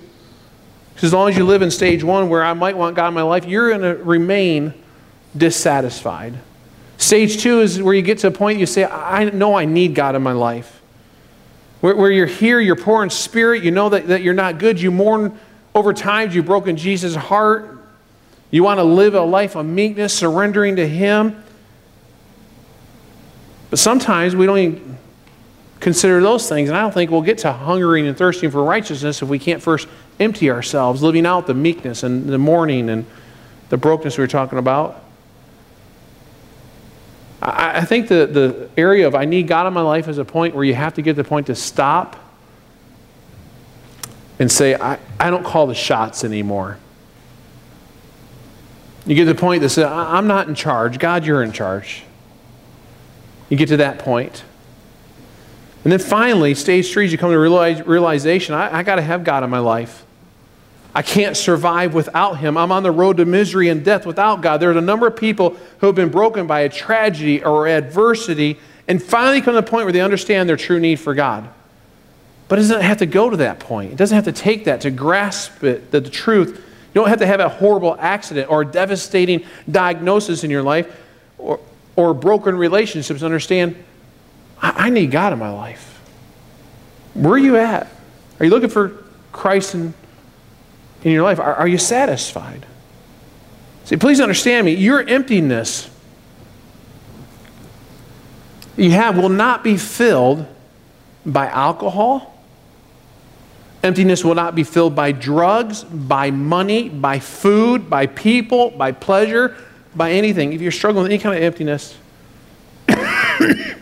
Because 0.94 1.08
as 1.10 1.14
long 1.14 1.28
as 1.28 1.36
you 1.36 1.44
live 1.44 1.62
in 1.62 1.72
stage 1.72 2.06
one, 2.06 2.30
where 2.30 2.46
I 2.46 2.54
might 2.54 2.78
want 2.78 2.96
God 2.96 3.10
in 3.10 3.16
my 3.16 3.24
life, 3.24 3.44
you're 3.44 3.78
going 3.78 3.82
to 3.82 4.02
remain 4.02 4.74
dissatisfied. 5.36 6.36
Stage 7.00 7.42
two 7.42 7.62
is 7.62 7.82
where 7.82 7.94
you 7.94 8.02
get 8.02 8.20
to 8.20 8.28
a 8.28 8.32
point 8.32 8.60
you 8.60 8.66
say, 8.66 8.84
I 8.84 9.24
know 9.30 9.56
I 9.56 9.64
need 9.64 9.96
God 9.96 10.16
in 10.16 10.22
my 10.22 10.34
life. 10.34 10.82
Where, 11.80 11.96
where 11.96 12.12
you're 12.12 12.28
here, 12.28 12.60
you're 12.60 12.76
poor 12.76 13.04
in 13.04 13.10
spirit, 13.10 13.64
you 13.64 13.72
know 13.72 13.88
that, 13.90 14.08
that 14.08 14.22
you're 14.22 14.34
not 14.34 14.60
good, 14.60 14.80
you 14.82 14.92
mourn 14.92 15.40
over 15.74 15.94
times 15.94 16.36
you've 16.36 16.46
broken 16.46 16.76
Jesus' 16.76 17.16
heart. 17.16 17.78
You 18.52 18.64
want 18.64 18.80
to 18.80 18.84
live 18.84 19.16
a 19.16 19.22
life 19.22 19.56
of 19.56 19.66
meekness, 19.66 20.14
surrendering 20.14 20.76
to 20.76 20.86
Him. 20.86 21.42
But 23.70 23.80
sometimes 23.80 24.36
we 24.36 24.46
don't 24.46 24.58
even 24.58 24.98
consider 25.80 26.20
those 26.20 26.50
things. 26.50 26.68
And 26.68 26.78
I 26.78 26.82
don't 26.82 26.94
think 26.94 27.12
we'll 27.12 27.22
get 27.22 27.38
to 27.40 27.54
hungering 27.54 28.08
and 28.08 28.18
thirsting 28.18 28.52
for 28.52 28.62
righteousness 28.62 29.22
if 29.22 29.30
we 29.30 29.40
can't 29.40 29.62
first 29.62 29.88
empty 30.20 30.52
ourselves, 30.52 31.02
living 31.02 31.26
out 31.26 31.48
the 31.48 31.54
meekness 31.54 32.04
and 32.04 32.28
the 32.28 32.38
mourning 32.38 32.90
and 32.90 33.06
the 33.70 33.78
brokenness 33.78 34.18
we 34.18 34.24
were 34.24 34.28
talking 34.28 34.60
about. 34.60 35.06
I, 37.50 37.78
I 37.78 37.86
think 37.86 38.08
the, 38.08 38.26
the 38.26 38.70
area 38.78 39.08
of 39.08 39.16
I 39.16 39.26
need 39.26 39.48
God 39.48 39.68
in 39.68 39.74
my 39.74 39.82
life 39.82 40.08
is 40.08 40.18
a 40.18 40.26
point 40.26 40.56
where 40.56 40.64
you 40.64 40.76
have 40.76 40.94
to 40.96 41.02
get 41.02 41.16
to 41.16 41.24
the 41.24 41.28
point 41.28 41.48
to 41.48 41.56
stop 41.56 42.18
and 44.40 44.52
say, 44.52 44.76
I, 44.76 45.00
I 45.20 45.30
don't 45.30 45.44
call 45.44 45.68
the 45.68 45.76
shots 45.76 46.24
anymore. 46.24 46.78
You 49.06 49.16
get 49.16 49.26
to 49.26 49.34
the 49.34 49.40
point 49.40 49.62
that 49.62 49.70
says, 49.70 49.86
I'm 49.86 50.28
not 50.28 50.48
in 50.48 50.56
charge. 50.56 51.00
God, 51.00 51.26
you're 51.26 51.44
in 51.44 51.52
charge. 51.52 52.04
You 53.50 53.58
get 53.58 53.70
to 53.70 53.78
that 53.78 54.00
point. 54.00 54.44
And 55.84 55.92
then 55.92 56.00
finally, 56.00 56.54
stage 56.56 56.92
three 56.92 57.08
you 57.08 57.18
come 57.18 57.32
to 57.32 57.40
realize, 57.40 57.86
realization 57.86 58.54
I, 58.54 58.80
I 58.80 58.84
got 58.84 58.96
to 58.96 59.02
have 59.02 59.24
God 59.24 59.44
in 59.44 59.50
my 59.50 59.60
life. 59.60 60.06
I 60.94 61.02
can't 61.02 61.38
survive 61.38 61.94
without 61.94 62.40
him. 62.40 62.58
I'm 62.58 62.72
on 62.72 62.84
the 62.84 62.92
road 62.92 63.18
to 63.18 63.26
misery 63.26 63.70
and 63.70 63.86
death 63.86 64.06
without 64.06 64.42
God. 64.42 64.58
There's 64.58 64.76
a 64.76 64.82
number 64.82 65.06
of 65.08 65.16
people 65.16 65.56
who 65.80 65.88
have 65.88 65.96
been 65.96 66.10
broken 66.10 66.48
by 66.48 66.62
a 66.62 66.70
tragedy 66.70 67.44
or 67.44 67.68
adversity 67.68 68.60
and 68.88 69.02
finally 69.02 69.40
come 69.42 69.54
to 69.54 69.62
the 69.62 69.68
point 69.68 69.86
where 69.86 69.94
they 69.94 70.02
understand 70.02 70.50
their 70.50 70.58
true 70.58 70.80
need 70.80 71.00
for 71.00 71.14
God. 71.14 71.48
But 72.48 72.58
it 72.58 72.64
doesn't 72.64 72.82
have 72.82 72.98
to 72.98 73.06
go 73.06 73.30
to 73.30 73.38
that 73.38 73.60
point. 73.60 73.92
It 73.92 73.98
doesn't 73.98 74.16
have 74.16 74.26
to 74.26 74.32
take 74.32 74.66
that 74.66 74.82
to 74.82 74.90
grasp 74.90 75.64
it, 75.64 75.92
the, 75.92 76.02
the 76.02 76.10
truth. 76.10 76.56
You 76.58 77.02
don't 77.02 77.10
have 77.10 77.20
to 77.20 77.28
have 77.28 77.40
a 77.40 77.50
horrible 77.50 77.96
accident 78.00 78.50
or 78.50 78.64
a 78.64 78.66
devastating 78.66 79.46
diagnosis 79.70 80.44
in 80.44 80.50
your 80.50 80.64
life 80.64 81.00
or, 81.38 81.60
or 81.96 82.16
broken 82.16 82.58
relationships 82.58 83.20
to 83.20 83.26
understand 83.26 83.76
I, 84.60 84.86
I 84.86 84.90
need 84.90 85.12
God 85.12 85.34
in 85.34 85.40
my 85.40 85.52
life. 85.52 86.02
Where 87.14 87.34
are 87.34 87.38
you 87.38 87.58
at? 87.58 87.88
Are 88.40 88.46
you 88.46 88.50
looking 88.50 88.70
for 88.70 89.04
Christ 89.32 89.76
in 89.76 89.94
in 91.04 91.12
your 91.12 91.24
life? 91.24 91.40
Are, 91.40 91.56
are 91.56 91.68
you 91.68 91.78
satisfied? 91.78 92.66
See, 93.86 93.98
please 93.98 94.20
understand 94.20 94.66
me. 94.66 94.76
Your 94.76 95.02
emptiness 95.02 95.90
you 98.80 98.92
have 98.92 99.18
will 99.18 99.30
not 99.30 99.62
be 99.64 99.76
filled 99.76 100.46
by 101.26 101.48
alcohol. 101.48 102.42
Emptiness 103.84 104.24
will 104.24 104.36
not 104.36 104.56
be 104.56 104.64
filled 104.64 104.96
by 104.96 105.12
drugs, 105.12 105.84
by 105.84 106.32
money, 106.32 106.88
by 106.88 107.20
food, 107.20 107.90
by 107.90 108.06
people, 108.08 108.72
by 108.72 108.94
pleasure, 108.94 109.56
by 109.96 110.12
anything. 110.12 110.54
If 110.54 110.62
you're 110.62 110.72
struggling 110.72 111.04
with 111.04 111.12
any 111.12 111.22
kind 111.22 111.38
of 111.38 111.44
emptiness, 111.44 111.98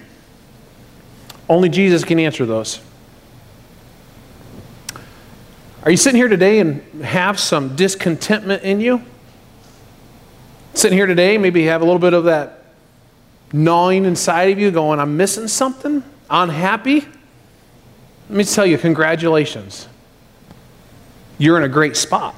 only 1.50 1.70
Jesus 1.70 2.04
can 2.04 2.20
answer 2.20 2.46
those. 2.46 2.82
Are 5.88 5.92
you 5.92 5.96
sitting 5.96 6.18
here 6.18 6.28
today 6.28 6.60
and 6.60 6.82
have 7.02 7.40
some 7.40 7.78
discontentment 7.78 8.62
in 8.64 8.82
you? 8.82 9.02
Sitting 10.74 10.98
here 10.98 11.06
today, 11.06 11.38
maybe 11.38 11.64
have 11.68 11.82
a 11.82 11.86
little 11.86 11.98
bit 11.98 12.14
of 12.14 12.26
that 12.26 12.62
gnawing 13.54 14.04
inside 14.04 14.52
of 14.52 14.60
you 14.60 14.70
going, 14.70 15.00
I'm 15.00 15.16
missing 15.16 15.48
something, 15.48 16.04
unhappy. 16.30 17.00
Let 17.00 18.30
me 18.30 18.44
tell 18.44 18.66
you, 18.66 18.78
congratulations. 18.78 19.88
You're 21.38 21.56
in 21.56 21.64
a 21.64 21.70
great 21.70 21.96
spot. 21.96 22.36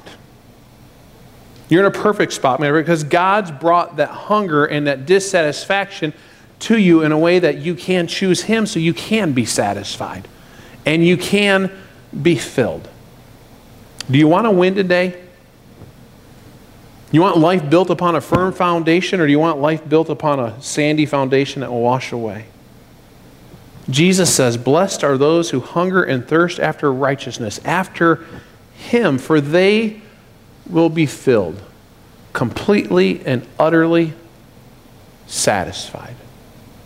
You're 1.68 1.84
in 1.84 1.92
a 1.92 1.98
perfect 1.98 2.32
spot, 2.32 2.60
man, 2.60 2.72
because 2.72 3.02
God's 3.02 3.50
brought 3.50 3.96
that 3.96 4.10
hunger 4.10 4.64
and 4.64 4.86
that 4.86 5.06
dissatisfaction 5.06 6.12
to 6.60 6.78
you 6.78 7.02
in 7.02 7.10
a 7.10 7.18
way 7.18 7.40
that 7.40 7.58
you 7.58 7.74
can 7.74 8.06
choose 8.06 8.42
Him 8.42 8.64
so 8.64 8.78
you 8.78 8.94
can 8.94 9.32
be 9.32 9.44
satisfied 9.44 10.28
and 10.86 11.04
you 11.04 11.16
can 11.16 11.72
be 12.22 12.36
filled. 12.36 12.88
Do 14.10 14.18
you 14.18 14.26
want 14.26 14.46
to 14.46 14.50
win 14.50 14.74
today? 14.74 15.22
You 17.12 17.20
want 17.20 17.38
life 17.38 17.68
built 17.68 17.90
upon 17.90 18.16
a 18.16 18.20
firm 18.20 18.52
foundation, 18.52 19.20
or 19.20 19.26
do 19.26 19.32
you 19.32 19.38
want 19.38 19.60
life 19.60 19.88
built 19.88 20.08
upon 20.08 20.40
a 20.40 20.60
sandy 20.62 21.06
foundation 21.06 21.60
that 21.60 21.70
will 21.70 21.80
wash 21.80 22.12
away? 22.12 22.46
Jesus 23.88 24.32
says, 24.32 24.56
Blessed 24.56 25.02
are 25.02 25.18
those 25.18 25.50
who 25.50 25.60
hunger 25.60 26.02
and 26.02 26.26
thirst 26.26 26.60
after 26.60 26.92
righteousness, 26.92 27.60
after 27.64 28.24
Him, 28.74 29.18
for 29.18 29.40
they 29.40 30.00
will 30.68 30.88
be 30.88 31.06
filled, 31.06 31.60
completely 32.32 33.24
and 33.26 33.46
utterly 33.58 34.12
satisfied. 35.26 36.14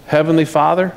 Heavenly 0.06 0.46
Father, 0.46 0.94